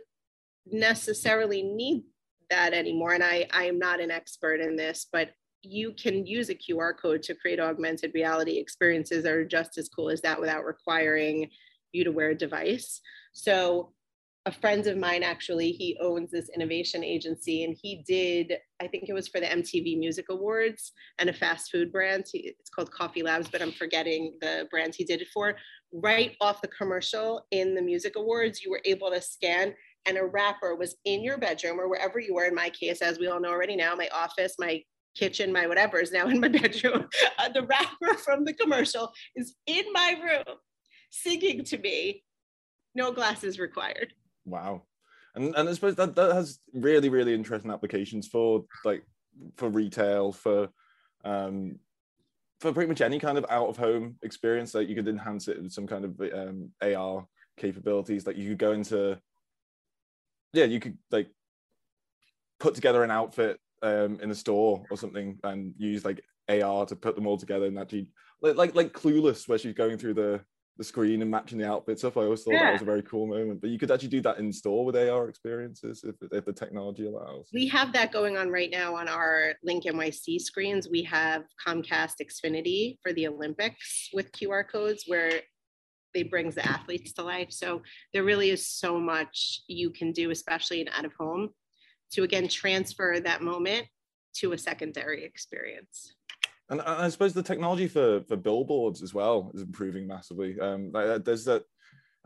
necessarily 0.70 1.62
need 1.62 2.04
that 2.50 2.74
anymore. 2.74 3.14
And 3.14 3.24
I, 3.24 3.46
I 3.50 3.64
am 3.64 3.78
not 3.78 3.98
an 3.98 4.10
expert 4.10 4.60
in 4.60 4.76
this, 4.76 5.06
but 5.10 5.30
you 5.62 5.94
can 5.94 6.26
use 6.26 6.50
a 6.50 6.54
QR 6.54 6.92
code 6.94 7.22
to 7.22 7.34
create 7.34 7.60
augmented 7.60 8.12
reality 8.12 8.58
experiences 8.58 9.24
that 9.24 9.32
are 9.32 9.46
just 9.46 9.78
as 9.78 9.88
cool 9.88 10.10
as 10.10 10.20
that 10.20 10.38
without 10.38 10.66
requiring 10.66 11.48
you 11.92 12.04
to 12.04 12.12
wear 12.12 12.30
a 12.30 12.34
device. 12.34 13.00
So 13.32 13.94
a 14.46 14.52
friend 14.52 14.86
of 14.86 14.96
mine 14.96 15.22
actually 15.22 15.70
he 15.70 15.98
owns 16.00 16.30
this 16.30 16.48
innovation 16.54 17.04
agency 17.04 17.64
and 17.64 17.76
he 17.80 18.02
did 18.08 18.54
i 18.80 18.86
think 18.86 19.04
it 19.06 19.12
was 19.12 19.28
for 19.28 19.38
the 19.38 19.46
mtv 19.46 19.98
music 19.98 20.26
awards 20.30 20.92
and 21.18 21.28
a 21.28 21.32
fast 21.32 21.70
food 21.70 21.92
brand. 21.92 22.24
It's 22.32 22.70
called 22.70 22.90
coffee 22.90 23.22
labs 23.22 23.48
but 23.48 23.60
i'm 23.60 23.72
forgetting 23.72 24.38
the 24.40 24.66
brand 24.70 24.94
he 24.94 25.04
did 25.04 25.20
it 25.20 25.28
for. 25.32 25.56
Right 25.92 26.36
off 26.40 26.62
the 26.62 26.68
commercial 26.68 27.46
in 27.50 27.74
the 27.74 27.82
music 27.82 28.14
awards 28.16 28.62
you 28.62 28.70
were 28.70 28.80
able 28.84 29.10
to 29.10 29.20
scan 29.20 29.74
and 30.06 30.16
a 30.16 30.24
rapper 30.24 30.74
was 30.74 30.96
in 31.04 31.22
your 31.22 31.36
bedroom 31.36 31.78
or 31.78 31.88
wherever 31.88 32.18
you 32.18 32.34
were. 32.34 32.44
In 32.44 32.54
my 32.54 32.70
case 32.70 33.02
as 33.02 33.18
we 33.18 33.26
all 33.26 33.40
know 33.40 33.50
already 33.50 33.76
now 33.76 33.94
my 33.94 34.08
office 34.12 34.54
my 34.58 34.82
kitchen 35.16 35.52
my 35.52 35.66
whatever 35.66 36.00
is 36.00 36.12
now 36.12 36.26
in 36.28 36.40
my 36.40 36.48
bedroom. 36.48 37.06
Uh, 37.38 37.48
the 37.50 37.66
rapper 37.66 38.14
from 38.24 38.44
the 38.44 38.54
commercial 38.54 39.12
is 39.36 39.54
in 39.66 39.84
my 39.92 40.16
room 40.22 40.56
singing 41.10 41.62
to 41.64 41.76
me. 41.78 42.24
No 42.94 43.12
glasses 43.12 43.58
required 43.58 44.14
Wow. 44.50 44.82
And 45.34 45.54
and 45.54 45.68
I 45.68 45.72
suppose 45.72 45.94
that, 45.96 46.14
that 46.16 46.34
has 46.34 46.58
really, 46.74 47.08
really 47.08 47.34
interesting 47.34 47.70
applications 47.70 48.26
for 48.26 48.64
like 48.84 49.04
for 49.56 49.68
retail, 49.68 50.32
for 50.32 50.68
um 51.24 51.78
for 52.60 52.72
pretty 52.72 52.88
much 52.88 53.00
any 53.00 53.18
kind 53.18 53.38
of 53.38 53.46
out 53.48 53.68
of 53.68 53.76
home 53.76 54.16
experience 54.22 54.72
that 54.72 54.80
like 54.80 54.88
you 54.88 54.94
could 54.94 55.08
enhance 55.08 55.48
it 55.48 55.60
with 55.62 55.72
some 55.72 55.86
kind 55.86 56.04
of 56.04 56.20
um, 56.32 56.70
AR 56.82 57.26
capabilities. 57.56 58.26
Like 58.26 58.36
you 58.36 58.50
could 58.50 58.58
go 58.58 58.72
into 58.72 59.18
yeah, 60.52 60.64
you 60.64 60.80
could 60.80 60.98
like 61.10 61.28
put 62.58 62.74
together 62.74 63.02
an 63.02 63.10
outfit 63.10 63.58
um, 63.82 64.18
in 64.20 64.30
a 64.30 64.34
store 64.34 64.84
or 64.90 64.96
something 64.96 65.38
and 65.44 65.74
use 65.78 66.04
like 66.04 66.22
AR 66.48 66.84
to 66.86 66.96
put 66.96 67.14
them 67.14 67.26
all 67.26 67.38
together 67.38 67.66
and 67.66 67.78
actually 67.78 68.08
like 68.42 68.56
like, 68.56 68.74
like 68.74 68.92
Clueless 68.92 69.48
where 69.48 69.58
she's 69.58 69.74
going 69.74 69.96
through 69.96 70.14
the 70.14 70.40
the 70.80 70.84
screen 70.84 71.20
and 71.20 71.30
matching 71.30 71.58
the 71.58 71.68
outfits 71.68 72.04
up. 72.04 72.16
I 72.16 72.22
always 72.22 72.42
thought 72.42 72.54
yeah. 72.54 72.64
that 72.64 72.72
was 72.72 72.82
a 72.82 72.86
very 72.86 73.02
cool 73.02 73.26
moment. 73.26 73.60
But 73.60 73.68
you 73.68 73.78
could 73.78 73.90
actually 73.90 74.08
do 74.08 74.22
that 74.22 74.38
in 74.38 74.50
store 74.50 74.82
with 74.86 74.96
AR 74.96 75.28
experiences 75.28 76.02
if, 76.04 76.14
if 76.32 76.46
the 76.46 76.54
technology 76.54 77.06
allows. 77.06 77.48
We 77.52 77.68
have 77.68 77.92
that 77.92 78.12
going 78.12 78.38
on 78.38 78.48
right 78.48 78.70
now 78.70 78.96
on 78.96 79.06
our 79.06 79.52
Link 79.62 79.84
NYC 79.84 80.40
screens. 80.40 80.88
We 80.90 81.02
have 81.02 81.42
Comcast 81.64 82.14
Xfinity 82.22 82.96
for 83.02 83.12
the 83.12 83.28
Olympics 83.28 84.08
with 84.14 84.32
QR 84.32 84.66
codes 84.66 85.04
where 85.06 85.42
they 86.14 86.22
brings 86.22 86.54
the 86.54 86.66
athletes 86.66 87.12
to 87.12 87.24
life. 87.24 87.52
So 87.52 87.82
there 88.14 88.24
really 88.24 88.48
is 88.48 88.66
so 88.66 88.98
much 88.98 89.60
you 89.68 89.90
can 89.90 90.12
do, 90.12 90.30
especially 90.30 90.80
in 90.80 90.88
out 90.88 91.04
of 91.04 91.12
home, 91.12 91.50
to 92.12 92.22
again 92.22 92.48
transfer 92.48 93.20
that 93.20 93.42
moment 93.42 93.86
to 94.36 94.52
a 94.52 94.58
secondary 94.58 95.24
experience. 95.24 96.14
And 96.70 96.80
I 96.82 97.08
suppose 97.08 97.34
the 97.34 97.42
technology 97.42 97.88
for 97.88 98.22
for 98.22 98.36
billboards 98.36 99.02
as 99.02 99.12
well 99.12 99.50
is 99.54 99.62
improving 99.62 100.06
massively. 100.06 100.58
Um, 100.60 100.92
uh, 100.94 101.18
there's 101.18 101.44
that. 101.44 101.64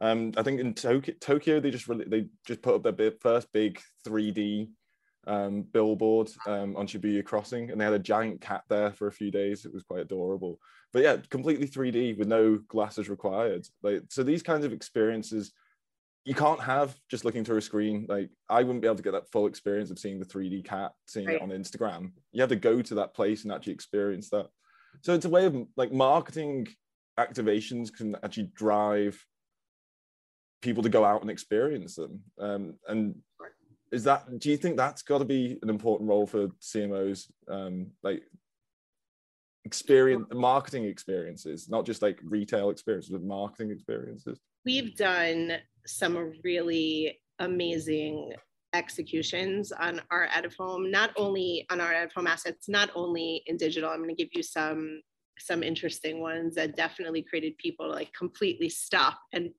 Um, 0.01 0.33
I 0.37 0.43
think 0.43 0.61
in 0.61 0.75
Tokyo, 0.75 1.15
Tokyo 1.21 1.61
they 1.61 1.71
just 1.71 1.89
really 1.89 2.05
they 2.05 2.27
just 2.47 2.61
put 2.63 2.75
up 2.75 2.97
their 2.97 3.13
first 3.21 3.51
big 3.53 3.81
3D 4.07 4.69
um, 5.27 5.63
billboard 5.63 6.31
um, 6.47 6.77
on 6.77 6.87
Shibuya 6.87 7.25
Crossing, 7.25 7.71
and 7.71 7.81
they 7.81 7.85
had 7.85 7.95
a 7.95 7.99
giant 7.99 8.41
cat 8.41 8.63
there 8.69 8.93
for 8.93 9.07
a 9.07 9.13
few 9.13 9.31
days. 9.31 9.65
It 9.65 9.73
was 9.73 9.83
quite 9.83 10.01
adorable. 10.01 10.59
But 10.93 11.03
yeah, 11.03 11.17
completely 11.31 11.67
3D 11.67 12.19
with 12.19 12.29
no 12.29 12.59
glasses 12.69 13.09
required. 13.09 13.67
Like 13.83 14.03
so, 14.11 14.23
these 14.23 14.43
kinds 14.43 14.65
of 14.65 14.73
experiences 14.73 15.53
you 16.25 16.35
can't 16.35 16.61
have 16.61 16.97
just 17.11 17.25
looking 17.25 17.45
through 17.45 17.59
a 17.59 17.63
screen. 17.63 18.07
Like 18.09 18.31
I 18.49 18.63
wouldn't 18.63 18.81
be 18.81 18.89
able 18.89 18.97
to 18.97 19.03
get 19.03 19.13
that 19.13 19.31
full 19.31 19.47
experience 19.47 19.91
of 19.91 19.99
seeing 19.99 20.19
the 20.19 20.25
3D 20.25 20.65
cat, 20.65 20.93
seeing 21.07 21.27
right. 21.27 21.37
it 21.37 21.43
on 21.43 21.51
Instagram. 21.51 22.13
You 22.33 22.41
have 22.41 22.51
to 22.51 22.57
go 22.57 22.81
to 22.81 22.95
that 22.97 23.15
place 23.15 23.45
and 23.45 23.53
actually 23.53 23.75
experience 23.75 24.31
that. 24.31 24.49
So 25.03 25.13
it's 25.13 25.27
a 25.27 25.31
way 25.31 25.45
of 25.45 25.57
like 25.77 25.93
marketing 25.93 26.69
activations 27.19 27.93
can 27.93 28.17
actually 28.23 28.51
drive 28.55 29.23
people 30.63 30.83
to 30.83 30.89
go 30.89 31.05
out 31.05 31.21
and 31.21 31.31
experience 31.31 31.97
them. 31.97 32.21
Um, 32.41 32.75
and 32.89 33.17
is 33.93 34.05
that 34.05 34.39
do 34.39 34.51
you 34.51 34.57
think 34.57 34.77
that's 34.77 35.03
got 35.03 35.19
to 35.19 35.25
be 35.25 35.59
an 35.63 35.69
important 35.69 36.09
role 36.09 36.27
for 36.27 36.49
CMOs? 36.63 37.31
Um, 37.49 37.89
like 38.03 38.23
experience 39.67 40.27
marketing 40.33 40.85
experiences, 40.85 41.69
not 41.69 41.85
just 41.85 42.03
like 42.03 42.19
retail 42.25 42.71
experiences, 42.71 43.11
but 43.11 43.23
marketing 43.23 43.71
experiences. 43.71 44.41
We've 44.65 44.97
done 44.97 45.59
some 45.87 46.33
really 46.43 47.21
amazing 47.39 48.33
executions 48.75 49.73
on 49.73 50.01
our 50.11 50.29
out 50.35 50.45
of 50.45 50.55
home, 50.55 50.91
not 50.91 51.11
only 51.17 51.67
on 51.71 51.81
our 51.81 51.95
out 51.95 52.07
of 52.07 52.13
home 52.13 52.27
assets, 52.27 52.69
not 52.69 52.91
only 52.95 53.43
in 53.47 53.57
digital. 53.57 53.91
I'm 53.91 53.99
going 53.99 54.15
to 54.15 54.15
give 54.15 54.35
you 54.35 54.43
some 54.43 55.01
some 55.39 55.63
interesting 55.63 56.21
ones 56.21 56.55
that 56.55 56.77
definitely 56.77 57.23
created 57.23 57.59
people 57.59 57.91
like 57.91 58.13
completely 58.13 58.69
stop 58.69 59.19
and 59.33 59.51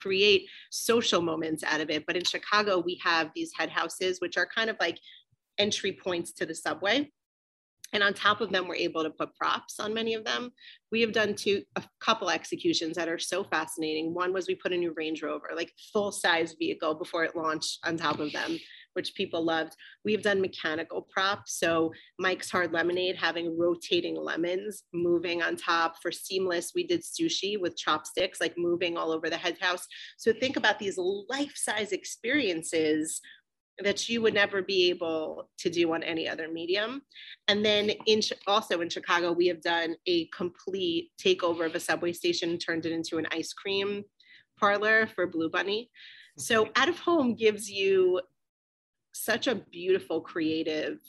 create 0.00 0.48
social 0.70 1.20
moments 1.20 1.62
out 1.62 1.80
of 1.80 1.90
it. 1.90 2.06
But 2.06 2.16
in 2.16 2.24
Chicago, 2.24 2.78
we 2.78 2.98
have 3.04 3.30
these 3.34 3.52
head 3.56 3.68
houses, 3.68 4.20
which 4.20 4.36
are 4.36 4.46
kind 4.46 4.70
of 4.70 4.76
like 4.80 4.98
entry 5.58 5.92
points 5.92 6.32
to 6.32 6.46
the 6.46 6.54
subway. 6.54 7.10
And 7.92 8.02
on 8.02 8.14
top 8.14 8.40
of 8.40 8.50
them, 8.50 8.68
we're 8.68 8.76
able 8.76 9.02
to 9.02 9.10
put 9.10 9.34
props 9.34 9.80
on 9.80 9.92
many 9.92 10.14
of 10.14 10.24
them. 10.24 10.52
We 10.92 11.00
have 11.02 11.12
done 11.12 11.34
two, 11.34 11.62
a 11.76 11.82
couple 12.00 12.30
executions 12.30 12.96
that 12.96 13.08
are 13.08 13.18
so 13.18 13.44
fascinating. 13.44 14.14
One 14.14 14.32
was 14.32 14.46
we 14.46 14.54
put 14.54 14.72
a 14.72 14.76
new 14.76 14.92
Range 14.96 15.22
Rover, 15.22 15.50
like 15.54 15.72
full 15.92 16.12
size 16.12 16.54
vehicle 16.58 16.94
before 16.94 17.24
it 17.24 17.36
launched 17.36 17.78
on 17.84 17.96
top 17.96 18.18
of 18.20 18.32
them, 18.32 18.58
which 18.94 19.14
people 19.14 19.44
loved. 19.44 19.76
We 20.04 20.12
have 20.12 20.22
done 20.22 20.40
mechanical 20.40 21.02
props. 21.02 21.58
So 21.58 21.92
Mike's 22.18 22.50
Hard 22.50 22.72
Lemonade 22.72 23.16
having 23.16 23.58
rotating 23.58 24.16
lemons 24.16 24.84
moving 24.92 25.42
on 25.42 25.56
top. 25.56 25.96
For 26.02 26.10
Seamless, 26.10 26.72
we 26.74 26.86
did 26.86 27.02
sushi 27.02 27.60
with 27.60 27.76
chopsticks, 27.76 28.40
like 28.40 28.56
moving 28.56 28.96
all 28.96 29.12
over 29.12 29.28
the 29.28 29.36
head 29.36 29.58
house. 29.60 29.86
So 30.16 30.32
think 30.32 30.56
about 30.56 30.78
these 30.78 30.98
life 30.98 31.52
size 31.54 31.92
experiences 31.92 33.20
that 33.82 34.08
you 34.08 34.20
would 34.22 34.34
never 34.34 34.62
be 34.62 34.90
able 34.90 35.48
to 35.58 35.70
do 35.70 35.92
on 35.92 36.02
any 36.02 36.28
other 36.28 36.48
medium. 36.48 37.02
And 37.48 37.64
then 37.64 37.90
in 38.06 38.20
also 38.46 38.80
in 38.80 38.88
Chicago, 38.88 39.32
we 39.32 39.46
have 39.48 39.62
done 39.62 39.96
a 40.06 40.26
complete 40.26 41.10
takeover 41.18 41.66
of 41.66 41.74
a 41.74 41.80
subway 41.80 42.12
station, 42.12 42.58
turned 42.58 42.86
it 42.86 42.92
into 42.92 43.18
an 43.18 43.26
ice 43.32 43.52
cream 43.52 44.04
parlor 44.58 45.06
for 45.06 45.26
Blue 45.26 45.48
Bunny. 45.48 45.90
So 46.38 46.68
out 46.76 46.88
of 46.88 46.98
home 46.98 47.34
gives 47.34 47.70
you 47.70 48.20
such 49.12 49.46
a 49.46 49.54
beautiful 49.54 50.20
creative 50.20 51.00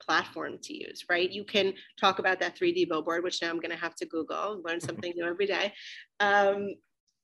platform 0.00 0.58
to 0.62 0.74
use, 0.74 1.04
right? 1.08 1.30
You 1.30 1.44
can 1.44 1.72
talk 1.98 2.18
about 2.18 2.40
that 2.40 2.56
3D 2.58 2.88
billboard, 2.88 3.24
which 3.24 3.40
now 3.40 3.50
I'm 3.50 3.60
going 3.60 3.70
to 3.70 3.76
have 3.76 3.94
to 3.96 4.06
Google, 4.06 4.60
learn 4.64 4.80
something 4.80 5.12
new 5.16 5.24
every 5.24 5.46
day. 5.46 5.72
Um, 6.20 6.74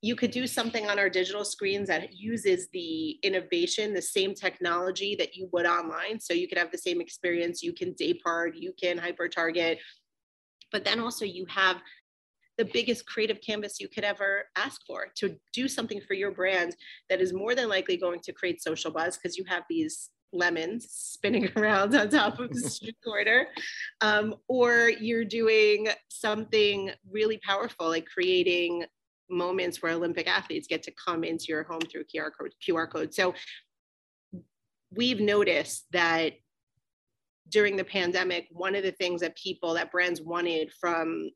you 0.02 0.16
could 0.16 0.30
do 0.30 0.46
something 0.46 0.88
on 0.88 0.98
our 0.98 1.10
digital 1.10 1.44
screens 1.44 1.88
that 1.88 2.14
uses 2.14 2.68
the 2.72 3.18
innovation, 3.22 3.92
the 3.92 4.00
same 4.00 4.34
technology 4.34 5.14
that 5.18 5.36
you 5.36 5.48
would 5.52 5.66
online. 5.66 6.18
So 6.18 6.32
you 6.32 6.48
could 6.48 6.56
have 6.56 6.70
the 6.70 6.78
same 6.78 7.00
experience. 7.00 7.62
You 7.62 7.74
can 7.74 7.92
day 7.92 8.14
part, 8.14 8.56
you 8.56 8.72
can 8.80 8.96
hyper 8.96 9.28
target, 9.28 9.78
but 10.72 10.84
then 10.84 11.00
also 11.00 11.24
you 11.24 11.44
have 11.48 11.82
the 12.56 12.64
biggest 12.66 13.06
creative 13.06 13.40
canvas 13.40 13.80
you 13.80 13.88
could 13.88 14.04
ever 14.04 14.44
ask 14.56 14.82
for 14.86 15.06
to 15.16 15.36
do 15.52 15.68
something 15.68 16.00
for 16.06 16.14
your 16.14 16.30
brand 16.30 16.76
that 17.08 17.20
is 17.20 17.32
more 17.32 17.54
than 17.54 17.68
likely 17.68 17.96
going 17.96 18.20
to 18.20 18.32
create 18.32 18.62
social 18.62 18.90
buzz 18.90 19.16
because 19.16 19.38
you 19.38 19.44
have 19.48 19.62
these 19.68 20.10
lemons 20.32 20.86
spinning 20.90 21.48
around 21.56 21.94
on 21.94 22.08
top 22.08 22.38
of 22.38 22.50
the 22.52 22.60
street 22.60 22.96
corner 23.04 23.46
um, 24.02 24.34
or 24.48 24.90
you're 25.00 25.24
doing 25.24 25.88
something 26.08 26.90
really 27.10 27.38
powerful 27.38 27.88
like 27.88 28.06
creating 28.06 28.84
moments 29.30 29.82
where 29.82 29.92
Olympic 29.92 30.28
athletes 30.28 30.66
get 30.66 30.82
to 30.84 30.92
come 30.92 31.24
into 31.24 31.46
your 31.48 31.64
home 31.64 31.80
through 31.80 32.04
QR 32.04 32.30
code. 32.38 32.52
QR 32.66 32.90
code. 32.90 33.14
So 33.14 33.34
we've 34.90 35.20
noticed 35.20 35.86
that 35.92 36.32
during 37.48 37.76
the 37.76 37.84
pandemic, 37.84 38.46
one 38.50 38.74
of 38.74 38.82
the 38.82 38.92
things 38.92 39.20
that 39.20 39.36
people, 39.36 39.74
that 39.74 39.90
brands 39.90 40.20
wanted 40.20 40.72
from 40.80 41.30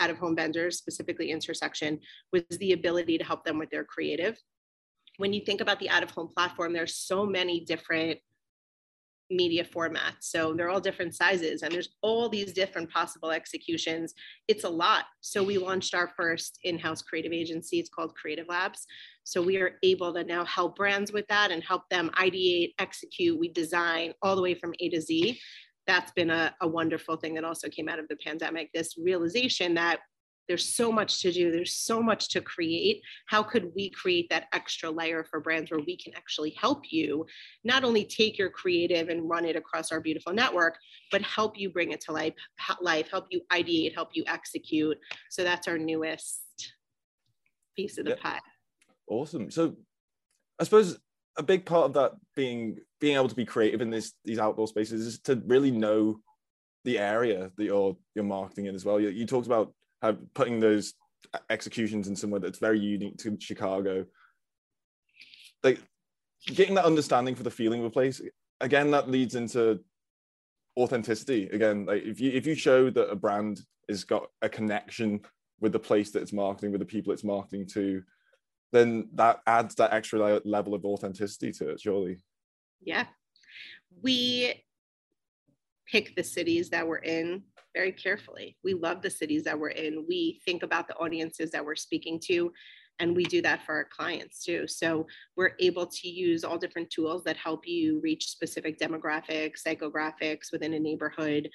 out 0.00 0.10
of 0.10 0.18
home 0.18 0.34
vendors, 0.34 0.78
specifically 0.78 1.30
Intersection, 1.30 2.00
was 2.32 2.42
the 2.58 2.72
ability 2.72 3.18
to 3.18 3.24
help 3.24 3.44
them 3.44 3.58
with 3.58 3.70
their 3.70 3.84
creative. 3.84 4.38
When 5.18 5.32
you 5.32 5.42
think 5.44 5.60
about 5.60 5.78
the 5.78 5.90
out 5.90 6.02
of 6.02 6.10
home 6.10 6.28
platform, 6.34 6.72
there's 6.72 6.96
so 6.96 7.24
many 7.24 7.60
different 7.60 8.18
media 9.30 9.64
formats. 9.64 10.22
So 10.22 10.54
they're 10.54 10.68
all 10.68 10.80
different 10.80 11.14
sizes 11.14 11.62
and 11.62 11.72
there's 11.72 11.90
all 12.02 12.28
these 12.28 12.52
different 12.52 12.90
possible 12.90 13.30
executions. 13.30 14.14
It's 14.48 14.64
a 14.64 14.68
lot. 14.68 15.04
So 15.20 15.42
we 15.42 15.58
launched 15.58 15.94
our 15.94 16.12
first 16.16 16.58
in-house 16.64 17.02
creative 17.02 17.32
agency. 17.32 17.78
It's 17.78 17.88
called 17.88 18.14
Creative 18.14 18.46
Labs. 18.48 18.86
So 19.24 19.42
we 19.42 19.56
are 19.56 19.78
able 19.82 20.12
to 20.14 20.24
now 20.24 20.44
help 20.44 20.76
brands 20.76 21.12
with 21.12 21.26
that 21.28 21.50
and 21.50 21.62
help 21.62 21.88
them 21.90 22.10
ideate, 22.18 22.74
execute, 22.78 23.38
we 23.38 23.48
design 23.48 24.12
all 24.22 24.36
the 24.36 24.42
way 24.42 24.54
from 24.54 24.74
A 24.80 24.88
to 24.90 25.00
Z. 25.00 25.40
That's 25.86 26.12
been 26.12 26.30
a, 26.30 26.54
a 26.60 26.68
wonderful 26.68 27.16
thing 27.16 27.34
that 27.34 27.44
also 27.44 27.68
came 27.68 27.88
out 27.88 27.98
of 27.98 28.08
the 28.08 28.16
pandemic, 28.16 28.70
this 28.72 28.96
realization 28.98 29.74
that 29.74 30.00
there's 30.48 30.74
so 30.74 30.92
much 30.92 31.20
to 31.22 31.32
do. 31.32 31.50
There's 31.50 31.76
so 31.76 32.02
much 32.02 32.28
to 32.30 32.40
create. 32.40 33.02
How 33.26 33.42
could 33.42 33.72
we 33.74 33.90
create 33.90 34.28
that 34.30 34.46
extra 34.52 34.90
layer 34.90 35.24
for 35.24 35.40
brands 35.40 35.70
where 35.70 35.80
we 35.80 35.96
can 35.96 36.14
actually 36.14 36.50
help 36.60 36.82
you 36.90 37.26
not 37.64 37.84
only 37.84 38.04
take 38.04 38.38
your 38.38 38.50
creative 38.50 39.08
and 39.08 39.28
run 39.28 39.44
it 39.44 39.56
across 39.56 39.90
our 39.90 40.00
beautiful 40.00 40.32
network 40.32 40.76
but 41.10 41.22
help 41.22 41.58
you 41.58 41.70
bring 41.70 41.92
it 41.92 42.00
to 42.02 42.12
life 42.12 42.34
life 42.80 43.08
help 43.10 43.26
you 43.30 43.40
ideate 43.52 43.94
help 43.94 44.10
you 44.14 44.24
execute? 44.26 44.98
So 45.30 45.44
that's 45.44 45.68
our 45.68 45.78
newest 45.78 46.42
piece 47.76 47.98
of 47.98 48.04
the 48.04 48.12
yeah. 48.12 48.22
pie. 48.22 48.40
Awesome. 49.08 49.50
So 49.50 49.76
i 50.60 50.64
suppose 50.64 50.98
a 51.36 51.42
big 51.42 51.66
part 51.66 51.86
of 51.86 51.92
that 51.94 52.12
being 52.36 52.78
being 53.00 53.16
able 53.16 53.28
to 53.28 53.34
be 53.34 53.44
creative 53.44 53.80
in 53.80 53.90
this 53.90 54.12
these 54.24 54.38
outdoor 54.38 54.68
spaces 54.68 55.06
is 55.06 55.18
to 55.20 55.42
really 55.46 55.72
know 55.72 56.20
the 56.84 56.98
area 56.98 57.50
that 57.56 57.64
you're 57.64 57.96
you're 58.14 58.24
marketing 58.24 58.66
in 58.66 58.74
as 58.74 58.84
well. 58.84 59.00
You, 59.00 59.08
you 59.08 59.26
talked 59.26 59.46
about 59.46 59.74
uh, 60.02 60.14
putting 60.34 60.60
those 60.60 60.94
executions 61.50 62.08
in 62.08 62.16
somewhere 62.16 62.40
that's 62.40 62.58
very 62.58 62.78
unique 62.78 63.16
to 63.18 63.36
Chicago. 63.40 64.04
Like 65.62 65.80
getting 66.46 66.74
that 66.74 66.84
understanding 66.84 67.34
for 67.34 67.42
the 67.42 67.50
feeling 67.50 67.80
of 67.80 67.86
a 67.86 67.90
place. 67.90 68.20
Again, 68.60 68.90
that 68.90 69.10
leads 69.10 69.34
into 69.34 69.80
authenticity. 70.76 71.48
Again, 71.48 71.86
like 71.86 72.02
if 72.02 72.20
you 72.20 72.30
if 72.32 72.46
you 72.46 72.54
show 72.54 72.90
that 72.90 73.10
a 73.10 73.16
brand 73.16 73.60
has 73.88 74.04
got 74.04 74.28
a 74.42 74.48
connection 74.48 75.20
with 75.60 75.72
the 75.72 75.78
place 75.78 76.10
that 76.10 76.22
it's 76.22 76.32
marketing, 76.32 76.72
with 76.72 76.80
the 76.80 76.86
people 76.86 77.12
it's 77.12 77.24
marketing 77.24 77.66
to, 77.66 78.02
then 78.72 79.08
that 79.14 79.40
adds 79.46 79.74
that 79.76 79.92
extra 79.92 80.40
level 80.44 80.74
of 80.74 80.84
authenticity 80.84 81.52
to 81.52 81.70
it, 81.70 81.80
surely. 81.80 82.18
Yeah. 82.82 83.06
We 84.02 84.64
pick 85.86 86.16
the 86.16 86.24
cities 86.24 86.70
that 86.70 86.86
we're 86.86 86.96
in 86.96 87.44
very 87.74 87.92
carefully. 87.92 88.56
We 88.62 88.74
love 88.74 89.02
the 89.02 89.10
cities 89.10 89.42
that 89.44 89.58
we're 89.58 89.68
in. 89.70 90.06
We 90.08 90.40
think 90.44 90.62
about 90.62 90.88
the 90.88 90.96
audiences 90.96 91.50
that 91.50 91.64
we're 91.64 91.76
speaking 91.76 92.20
to, 92.26 92.52
and 93.00 93.14
we 93.16 93.24
do 93.24 93.42
that 93.42 93.64
for 93.66 93.74
our 93.74 93.84
clients 93.84 94.44
too. 94.44 94.66
So 94.66 95.06
we're 95.36 95.52
able 95.58 95.86
to 95.86 96.08
use 96.08 96.44
all 96.44 96.56
different 96.58 96.90
tools 96.90 97.24
that 97.24 97.36
help 97.36 97.66
you 97.66 98.00
reach 98.02 98.28
specific 98.28 98.78
demographics, 98.78 99.62
psychographics 99.66 100.52
within 100.52 100.74
a 100.74 100.78
neighborhood. 100.78 101.50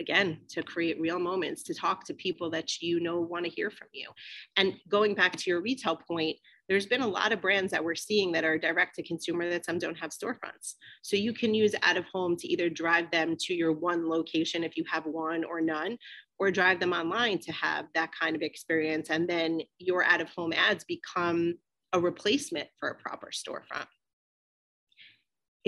Again, 0.00 0.40
to 0.50 0.62
create 0.62 1.00
real 1.00 1.18
moments, 1.18 1.62
to 1.64 1.74
talk 1.74 2.04
to 2.04 2.14
people 2.14 2.50
that 2.50 2.80
you 2.80 3.00
know 3.00 3.20
want 3.20 3.44
to 3.46 3.50
hear 3.50 3.70
from 3.70 3.88
you. 3.92 4.10
And 4.56 4.74
going 4.88 5.14
back 5.14 5.34
to 5.36 5.50
your 5.50 5.60
retail 5.60 5.96
point, 5.96 6.36
there's 6.68 6.86
been 6.86 7.00
a 7.00 7.08
lot 7.08 7.32
of 7.32 7.40
brands 7.40 7.72
that 7.72 7.82
we're 7.82 7.94
seeing 7.94 8.32
that 8.32 8.44
are 8.44 8.58
direct 8.58 8.94
to 8.96 9.02
consumer 9.02 9.48
that 9.48 9.64
some 9.64 9.78
don't 9.78 9.98
have 9.98 10.10
storefronts. 10.10 10.74
So 11.02 11.16
you 11.16 11.32
can 11.32 11.54
use 11.54 11.74
out 11.82 11.96
of 11.96 12.04
home 12.12 12.36
to 12.36 12.48
either 12.48 12.68
drive 12.68 13.10
them 13.10 13.36
to 13.40 13.54
your 13.54 13.72
one 13.72 14.08
location 14.08 14.64
if 14.64 14.76
you 14.76 14.84
have 14.90 15.04
one 15.06 15.44
or 15.44 15.60
none, 15.60 15.96
or 16.38 16.50
drive 16.50 16.78
them 16.80 16.92
online 16.92 17.38
to 17.40 17.52
have 17.52 17.86
that 17.94 18.10
kind 18.18 18.36
of 18.36 18.42
experience. 18.42 19.10
And 19.10 19.28
then 19.28 19.60
your 19.78 20.04
out 20.04 20.20
of 20.20 20.28
home 20.30 20.52
ads 20.52 20.84
become 20.84 21.54
a 21.92 22.00
replacement 22.00 22.68
for 22.78 22.90
a 22.90 22.94
proper 22.94 23.30
storefront 23.32 23.86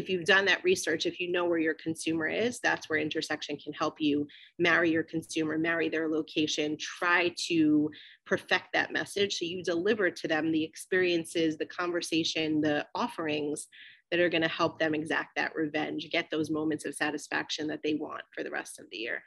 if 0.00 0.08
you've 0.08 0.24
done 0.24 0.46
that 0.46 0.64
research, 0.64 1.04
if 1.04 1.20
you 1.20 1.30
know 1.30 1.44
where 1.44 1.58
your 1.58 1.74
consumer 1.74 2.26
is, 2.26 2.58
that's 2.58 2.88
where 2.88 2.98
intersection 2.98 3.58
can 3.58 3.74
help 3.74 4.00
you 4.00 4.26
marry 4.58 4.90
your 4.90 5.02
consumer, 5.02 5.58
marry 5.58 5.90
their 5.90 6.08
location, 6.08 6.76
try 6.80 7.32
to 7.48 7.90
perfect 8.24 8.72
that 8.72 8.92
message 8.92 9.36
so 9.36 9.44
you 9.44 9.62
deliver 9.62 10.10
to 10.10 10.26
them 10.26 10.50
the 10.50 10.64
experiences, 10.64 11.58
the 11.58 11.66
conversation, 11.66 12.62
the 12.62 12.86
offerings 12.94 13.68
that 14.10 14.20
are 14.20 14.30
going 14.30 14.42
to 14.42 14.48
help 14.48 14.78
them 14.78 14.94
exact 14.94 15.36
that 15.36 15.54
revenge, 15.54 16.08
get 16.10 16.30
those 16.30 16.50
moments 16.50 16.86
of 16.86 16.94
satisfaction 16.94 17.66
that 17.66 17.80
they 17.84 17.94
want 17.94 18.22
for 18.34 18.42
the 18.42 18.50
rest 18.50 18.80
of 18.80 18.86
the 18.90 18.96
year. 18.96 19.22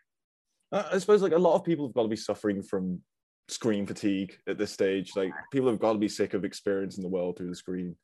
I 0.71 0.97
suppose 0.97 1.21
like 1.21 1.33
a 1.33 1.37
lot 1.37 1.55
of 1.55 1.63
people 1.63 1.85
have 1.87 1.93
got 1.93 2.01
to 2.01 2.09
be 2.09 2.15
suffering 2.15 2.63
from 2.63 2.99
screen 3.47 3.85
fatigue 3.85 4.35
at 4.47 4.57
this 4.57 4.71
stage. 4.71 5.11
Like 5.15 5.31
people 5.51 5.69
have 5.69 5.79
got 5.79 5.93
to 5.93 5.99
be 5.99 6.09
sick 6.09 6.33
of 6.33 6.43
experiencing 6.43 7.03
the 7.03 7.09
world 7.09 7.37
through 7.37 7.49
the 7.49 7.55
screen. 7.55 7.95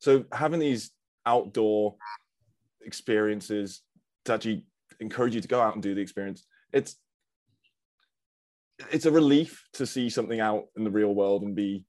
So 0.00 0.24
having 0.32 0.60
these 0.60 0.90
outdoor 1.26 1.96
experiences 2.84 3.82
to 4.24 4.34
actually 4.34 4.64
encourage 5.00 5.34
you 5.34 5.40
to 5.40 5.48
go 5.48 5.60
out 5.60 5.74
and 5.74 5.82
do 5.82 5.94
the 5.94 6.00
experience. 6.00 6.46
It's 6.72 6.96
it's 8.90 9.06
a 9.06 9.10
relief 9.10 9.66
to 9.74 9.86
see 9.86 10.08
something 10.08 10.40
out 10.40 10.64
in 10.76 10.84
the 10.84 10.90
real 10.90 11.14
world 11.14 11.42
and 11.42 11.54
be 11.54 11.84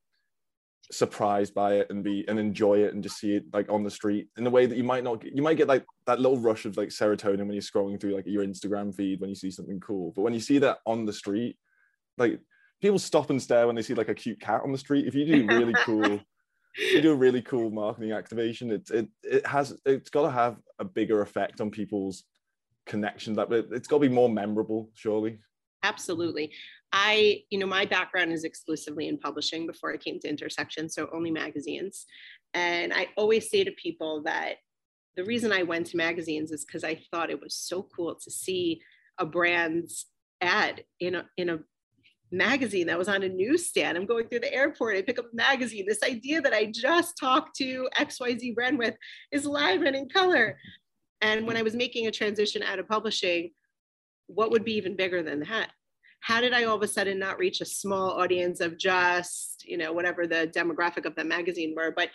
surprised 0.92 1.54
by 1.54 1.76
it 1.76 1.88
and 1.90 2.04
be 2.04 2.26
and 2.28 2.38
enjoy 2.38 2.80
it 2.80 2.94
and 2.94 3.02
just 3.02 3.18
see 3.18 3.36
it 3.36 3.46
like 3.54 3.72
on 3.72 3.84
the 3.84 3.90
street 3.90 4.28
in 4.38 4.46
a 4.46 4.50
way 4.50 4.66
that 4.66 4.78
you 4.78 4.84
might 4.84 5.04
not 5.04 5.22
get, 5.22 5.34
you 5.34 5.42
might 5.42 5.56
get 5.56 5.68
like 5.68 5.86
that 6.06 6.20
little 6.20 6.38
rush 6.38 6.66
of 6.66 6.76
like 6.76 6.90
serotonin 6.90 7.46
when 7.46 7.54
you're 7.54 7.62
scrolling 7.62 8.00
through 8.00 8.14
like 8.14 8.26
your 8.28 8.44
Instagram 8.44 8.94
feed 8.94 9.22
when 9.22 9.30
you 9.30 9.36
see 9.36 9.52
something 9.52 9.80
cool 9.80 10.12
but 10.16 10.24
when 10.24 10.34
you 10.34 10.40
see 10.40 10.58
that 10.58 10.80
on 10.86 11.06
the 11.06 11.14
street 11.14 11.58
like 12.18 12.40
people 12.82 13.00
stop 13.00 13.30
and 13.30 13.42
stare 13.42 13.68
when 13.68 13.76
they 13.76 13.82
see 13.82 13.94
like 13.94 14.10
a 14.10 14.14
cute 14.14 14.42
cat 14.42 14.62
on 14.66 14.72
the 14.74 14.78
street 14.78 15.08
if 15.08 15.16
you 15.16 15.26
do 15.26 15.48
really 15.48 15.76
cool 15.86 16.20
you 16.78 17.02
do 17.02 17.12
a 17.12 17.16
really 17.16 17.42
cool 17.42 17.70
marketing 17.70 18.12
activation. 18.12 18.72
It 18.72 18.90
it 18.90 19.08
it 19.24 19.46
has 19.46 19.78
it's 19.86 20.10
got 20.10 20.24
to 20.24 20.32
have 20.32 20.58
a 20.80 20.86
bigger 20.86 21.22
effect 21.22 21.62
on 21.62 21.72
people's 21.72 22.24
connection. 22.86 23.34
That 23.34 23.52
it's 23.52 23.88
got 23.88 23.98
to 23.98 24.08
be 24.08 24.10
more 24.10 24.30
memorable, 24.30 24.90
surely. 24.94 25.40
Absolutely. 25.84 26.52
I, 26.94 27.44
you 27.50 27.58
know, 27.58 27.66
my 27.66 27.86
background 27.86 28.34
is 28.34 28.44
exclusively 28.44 29.08
in 29.08 29.18
publishing 29.18 29.66
before 29.66 29.94
I 29.94 29.98
came 29.98 30.20
to 30.20 30.30
Intersection, 30.30 30.90
so 30.90 31.10
only 31.14 31.32
magazines. 31.32 32.06
And 32.54 32.94
I 32.94 33.08
always 33.16 33.50
say 33.50 33.64
to 33.64 33.72
people 33.72 34.24
that 34.24 34.56
the 35.16 35.24
reason 35.24 35.52
I 35.52 35.64
went 35.64 35.88
to 35.88 35.98
magazines 35.98 36.52
is 36.52 36.66
because 36.66 36.84
I 36.84 37.02
thought 37.10 37.30
it 37.30 37.42
was 37.42 37.56
so 37.56 37.88
cool 37.96 38.16
to 38.16 38.32
see 38.32 38.82
a 39.18 39.26
brand's 39.26 40.08
ad 40.42 40.84
in 41.00 41.16
a 41.16 41.26
in 41.38 41.50
a 41.50 41.60
magazine 42.32 42.88
that 42.88 42.98
was 42.98 43.08
on 43.08 43.24
a 43.24 43.30
newsstand. 43.30 43.98
I'm 43.98 44.06
going 44.06 44.28
through 44.28 44.40
the 44.40 44.54
airport, 44.54 44.98
I 44.98 45.02
pick 45.02 45.20
up 45.20 45.26
a 45.32 45.36
magazine. 45.36 45.86
This 45.88 46.04
idea 46.04 46.42
that 46.42 46.54
I 46.54 46.72
just 46.74 47.18
talked 47.18 47.56
to 47.58 47.90
XYZ 47.98 48.56
brand 48.56 48.78
with 48.78 48.96
is 49.32 49.46
live 49.46 49.82
and 49.82 49.96
in 49.96 50.10
color. 50.10 50.58
And 51.22 51.46
when 51.46 51.58
I 51.58 51.62
was 51.62 51.76
making 51.76 52.08
a 52.08 52.12
transition 52.12 52.64
out 52.64 52.80
of 52.80 52.88
publishing, 52.88 53.52
what 54.28 54.52
would 54.52 54.64
be 54.64 54.74
even 54.76 54.96
bigger 54.96 55.22
than 55.22 55.42
that? 55.42 55.72
How 56.22 56.40
did 56.40 56.54
I 56.54 56.64
all 56.64 56.76
of 56.76 56.84
a 56.84 56.88
sudden 56.88 57.20
not 57.20 57.40
reach 57.40 57.62
a 57.62 57.66
small 57.66 58.12
audience 58.12 58.60
of 58.60 58.78
just, 58.78 59.66
you 59.66 59.78
know, 59.78 59.92
whatever 59.92 60.28
the 60.28 60.52
demographic 60.56 61.06
of 61.06 61.16
the 61.16 61.24
magazine 61.24 61.74
were, 61.76 61.92
but 61.96 62.10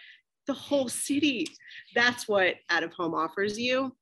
the 0.47 0.55
whole 0.55 0.89
city? 0.89 1.47
That's 1.95 2.27
what 2.27 2.55
out 2.71 2.85
of 2.85 2.93
home 2.93 3.15
offers 3.15 3.59
you. 3.59 3.95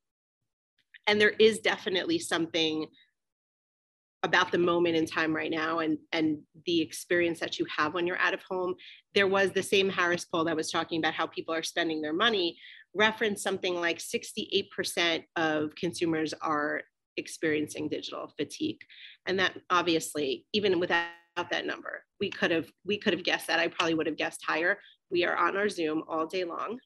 And 1.06 1.20
there 1.20 1.34
is 1.38 1.58
definitely 1.58 2.18
something 2.18 2.86
about 4.24 4.50
the 4.50 4.58
moment 4.58 4.96
in 4.96 5.06
time 5.06 5.34
right 5.34 5.50
now 5.50 5.78
and 5.78 5.98
and 6.12 6.38
the 6.66 6.80
experience 6.80 7.38
that 7.38 7.58
you 7.58 7.66
have 7.76 7.94
when 7.94 8.06
you're 8.06 8.18
out 8.18 8.34
of 8.34 8.42
home 8.48 8.74
there 9.14 9.28
was 9.28 9.52
the 9.52 9.62
same 9.62 9.88
harris 9.88 10.24
poll 10.24 10.44
that 10.44 10.56
was 10.56 10.70
talking 10.70 10.98
about 10.98 11.14
how 11.14 11.26
people 11.26 11.54
are 11.54 11.62
spending 11.62 12.02
their 12.02 12.12
money 12.12 12.56
referenced 12.96 13.42
something 13.42 13.74
like 13.74 13.98
68% 13.98 15.24
of 15.36 15.74
consumers 15.74 16.32
are 16.40 16.82
experiencing 17.16 17.88
digital 17.88 18.32
fatigue 18.36 18.80
and 19.26 19.38
that 19.38 19.52
obviously 19.70 20.46
even 20.52 20.80
without 20.80 21.06
that 21.50 21.66
number 21.66 22.04
we 22.24 22.30
could 22.30 22.50
have 22.50 22.70
we 22.86 22.96
could 22.98 23.12
have 23.12 23.22
guessed 23.22 23.46
that. 23.48 23.60
I 23.60 23.68
probably 23.68 23.94
would 23.94 24.06
have 24.06 24.16
guessed 24.16 24.42
higher. 24.46 24.78
We 25.10 25.24
are 25.24 25.36
on 25.36 25.56
our 25.56 25.68
Zoom 25.68 26.02
all 26.08 26.26
day 26.26 26.44
long. 26.44 26.78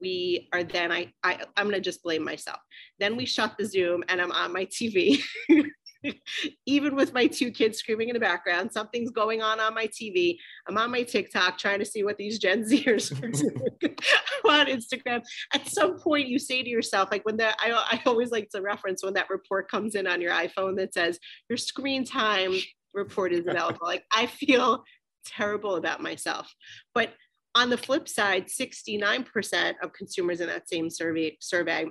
We 0.00 0.48
are 0.52 0.62
then 0.62 0.92
I, 0.92 1.12
I 1.24 1.40
I'm 1.56 1.66
gonna 1.66 1.80
just 1.80 2.02
blame 2.04 2.22
myself. 2.22 2.60
Then 3.00 3.16
we 3.16 3.26
shut 3.26 3.56
the 3.58 3.64
Zoom 3.64 4.04
and 4.08 4.20
I'm 4.20 4.32
on 4.32 4.52
my 4.52 4.66
TV. 4.66 5.20
even 6.66 6.94
with 6.94 7.12
my 7.12 7.26
two 7.26 7.50
kids 7.50 7.78
screaming 7.78 8.08
in 8.08 8.14
the 8.14 8.20
background, 8.20 8.72
something's 8.72 9.10
going 9.10 9.42
on 9.42 9.60
on 9.60 9.74
my 9.74 9.86
TV. 9.86 10.38
I'm 10.68 10.78
on 10.78 10.90
my 10.90 11.02
TikTok 11.02 11.58
trying 11.58 11.78
to 11.78 11.84
see 11.84 12.04
what 12.04 12.16
these 12.16 12.38
Gen 12.38 12.62
Zers 12.62 13.12
are 13.22 13.28
doing 13.82 13.96
on 14.48 14.66
Instagram. 14.66 15.22
At 15.52 15.68
some 15.68 15.98
point, 15.98 16.28
you 16.28 16.38
say 16.38 16.62
to 16.62 16.68
yourself, 16.68 17.10
like 17.10 17.24
when 17.24 17.36
that, 17.38 17.56
I, 17.58 17.72
I 17.72 18.02
always 18.06 18.30
like 18.30 18.48
to 18.50 18.62
reference 18.62 19.02
when 19.02 19.14
that 19.14 19.30
report 19.30 19.70
comes 19.70 19.94
in 19.94 20.06
on 20.06 20.20
your 20.20 20.32
iPhone 20.32 20.76
that 20.76 20.94
says 20.94 21.18
your 21.48 21.56
screen 21.56 22.04
time 22.04 22.52
report 22.94 23.32
is 23.32 23.46
available. 23.46 23.80
like 23.82 24.04
I 24.14 24.26
feel 24.26 24.82
terrible 25.24 25.76
about 25.76 26.02
myself. 26.02 26.52
But 26.94 27.12
on 27.54 27.70
the 27.70 27.78
flip 27.78 28.08
side, 28.08 28.46
69% 28.46 29.74
of 29.82 29.92
consumers 29.92 30.40
in 30.40 30.48
that 30.48 30.68
same 30.68 30.90
survey 30.90 31.36
survey 31.40 31.86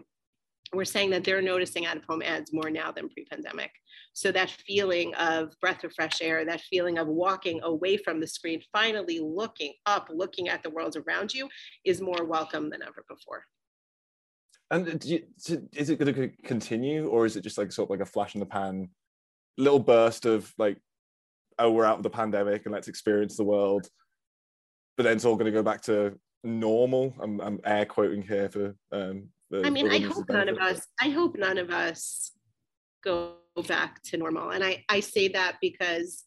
we're 0.73 0.85
saying 0.85 1.11
that 1.11 1.23
they're 1.23 1.41
noticing 1.41 1.85
out 1.85 1.97
of 1.97 2.03
home 2.05 2.21
ads 2.21 2.51
more 2.53 2.69
now 2.69 2.91
than 2.91 3.09
pre 3.09 3.25
pandemic. 3.25 3.71
So 4.13 4.31
that 4.31 4.49
feeling 4.49 5.13
of 5.15 5.53
breath 5.61 5.83
of 5.83 5.93
fresh 5.93 6.21
air, 6.21 6.45
that 6.45 6.61
feeling 6.61 6.97
of 6.97 7.07
walking 7.07 7.61
away 7.63 7.97
from 7.97 8.19
the 8.19 8.27
screen, 8.27 8.61
finally 8.71 9.19
looking 9.19 9.73
up, 9.85 10.09
looking 10.11 10.49
at 10.49 10.63
the 10.63 10.69
world 10.69 10.95
around 10.95 11.33
you 11.33 11.49
is 11.83 12.01
more 12.01 12.25
welcome 12.25 12.69
than 12.69 12.81
ever 12.81 13.05
before. 13.09 13.45
And 14.71 15.03
you, 15.05 15.23
is 15.73 15.89
it 15.89 15.99
going 15.99 16.13
to 16.13 16.29
continue 16.43 17.07
or 17.07 17.25
is 17.25 17.35
it 17.35 17.43
just 17.43 17.57
like 17.57 17.71
sort 17.71 17.87
of 17.87 17.91
like 17.91 18.07
a 18.07 18.11
flash 18.11 18.33
in 18.33 18.39
the 18.39 18.45
pan, 18.45 18.89
little 19.57 19.79
burst 19.79 20.25
of 20.25 20.51
like, 20.57 20.77
oh, 21.59 21.71
we're 21.71 21.85
out 21.85 21.97
of 21.97 22.03
the 22.03 22.09
pandemic 22.09 22.65
and 22.65 22.73
let's 22.73 22.87
experience 22.87 23.37
the 23.37 23.43
world. 23.43 23.87
But 24.97 25.03
then 25.03 25.15
it's 25.15 25.25
all 25.25 25.35
going 25.35 25.45
to 25.45 25.51
go 25.51 25.63
back 25.63 25.81
to 25.83 26.17
normal. 26.43 27.13
I'm, 27.19 27.39
I'm 27.41 27.59
air 27.63 27.85
quoting 27.85 28.21
here 28.21 28.49
for 28.49 28.75
um, 28.91 29.29
I 29.53 29.69
mean, 29.69 29.89
I 29.89 29.99
hope 29.99 30.29
none 30.29 30.49
of 30.49 30.57
us, 30.57 30.85
I 31.01 31.09
hope 31.09 31.37
none 31.37 31.57
of 31.57 31.69
us 31.69 32.31
go 33.03 33.35
back 33.67 34.01
to 34.03 34.17
normal. 34.17 34.49
And 34.49 34.63
I, 34.63 34.83
I 34.89 34.99
say 34.99 35.27
that 35.29 35.57
because 35.61 36.23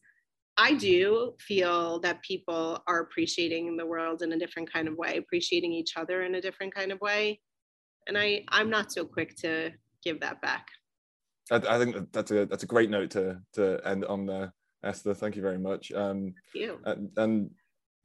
I 0.56 0.74
do 0.74 1.34
feel 1.38 2.00
that 2.00 2.22
people 2.22 2.82
are 2.86 3.00
appreciating 3.00 3.76
the 3.76 3.86
world 3.86 4.22
in 4.22 4.32
a 4.32 4.38
different 4.38 4.72
kind 4.72 4.88
of 4.88 4.96
way, 4.96 5.16
appreciating 5.16 5.72
each 5.72 5.96
other 5.96 6.22
in 6.22 6.34
a 6.34 6.40
different 6.40 6.74
kind 6.74 6.92
of 6.92 7.00
way. 7.00 7.40
And 8.06 8.16
I, 8.16 8.44
I'm 8.48 8.70
not 8.70 8.92
so 8.92 9.04
quick 9.04 9.36
to 9.38 9.72
give 10.02 10.20
that 10.20 10.40
back. 10.40 10.68
I, 11.50 11.56
I 11.56 11.78
think 11.78 12.12
that's 12.12 12.30
a 12.30 12.46
that's 12.46 12.62
a 12.62 12.66
great 12.66 12.90
note 12.90 13.10
to 13.10 13.40
to 13.54 13.80
end 13.84 14.04
on 14.04 14.26
there, 14.26 14.52
Esther. 14.82 15.14
Thank 15.14 15.36
you 15.36 15.42
very 15.42 15.58
much. 15.58 15.92
Um, 15.92 16.34
Thank 16.52 16.64
you. 16.64 16.78
And, 16.84 17.10
and 17.16 17.50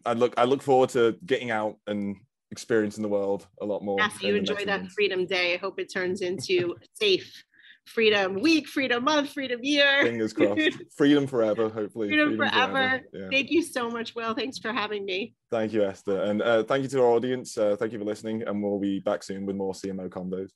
I 0.05 0.13
look 0.13 0.33
I 0.37 0.45
look 0.45 0.61
forward 0.61 0.89
to 0.89 1.17
getting 1.25 1.51
out 1.51 1.77
and 1.87 2.17
experiencing 2.53 3.01
the 3.01 3.09
world 3.09 3.47
a 3.61 3.65
lot 3.65 3.83
more. 3.83 3.97
Yes, 3.99 4.21
you 4.21 4.35
enjoy 4.35 4.63
that 4.65 4.81
months. 4.81 4.93
Freedom 4.93 5.25
Day. 5.25 5.55
I 5.55 5.57
hope 5.57 5.79
it 5.79 5.91
turns 5.91 6.21
into 6.21 6.75
safe 6.93 7.43
Freedom 7.87 8.39
Week, 8.39 8.67
Freedom 8.67 9.03
Month, 9.03 9.31
Freedom 9.31 9.59
Year. 9.63 10.03
Fingers 10.03 10.33
crossed. 10.33 10.77
freedom 10.95 11.25
forever, 11.25 11.67
hopefully. 11.67 12.09
Freedom, 12.09 12.37
freedom 12.37 12.47
forever. 12.47 12.73
forever. 12.73 13.03
Yeah. 13.11 13.29
Thank 13.31 13.49
you 13.49 13.63
so 13.63 13.89
much, 13.89 14.13
Will. 14.15 14.35
Thanks 14.35 14.59
for 14.59 14.71
having 14.71 15.03
me. 15.03 15.33
Thank 15.49 15.73
you, 15.73 15.83
Esther. 15.83 16.21
And 16.21 16.43
uh, 16.43 16.63
thank 16.63 16.83
you 16.83 16.89
to 16.89 17.01
our 17.01 17.09
audience. 17.09 17.57
Uh, 17.57 17.75
thank 17.77 17.91
you 17.91 17.97
for 17.97 18.05
listening. 18.05 18.43
And 18.43 18.61
we'll 18.61 18.79
be 18.79 18.99
back 18.99 19.23
soon 19.23 19.47
with 19.47 19.55
more 19.55 19.73
CMO 19.73 20.09
Convos. 20.09 20.51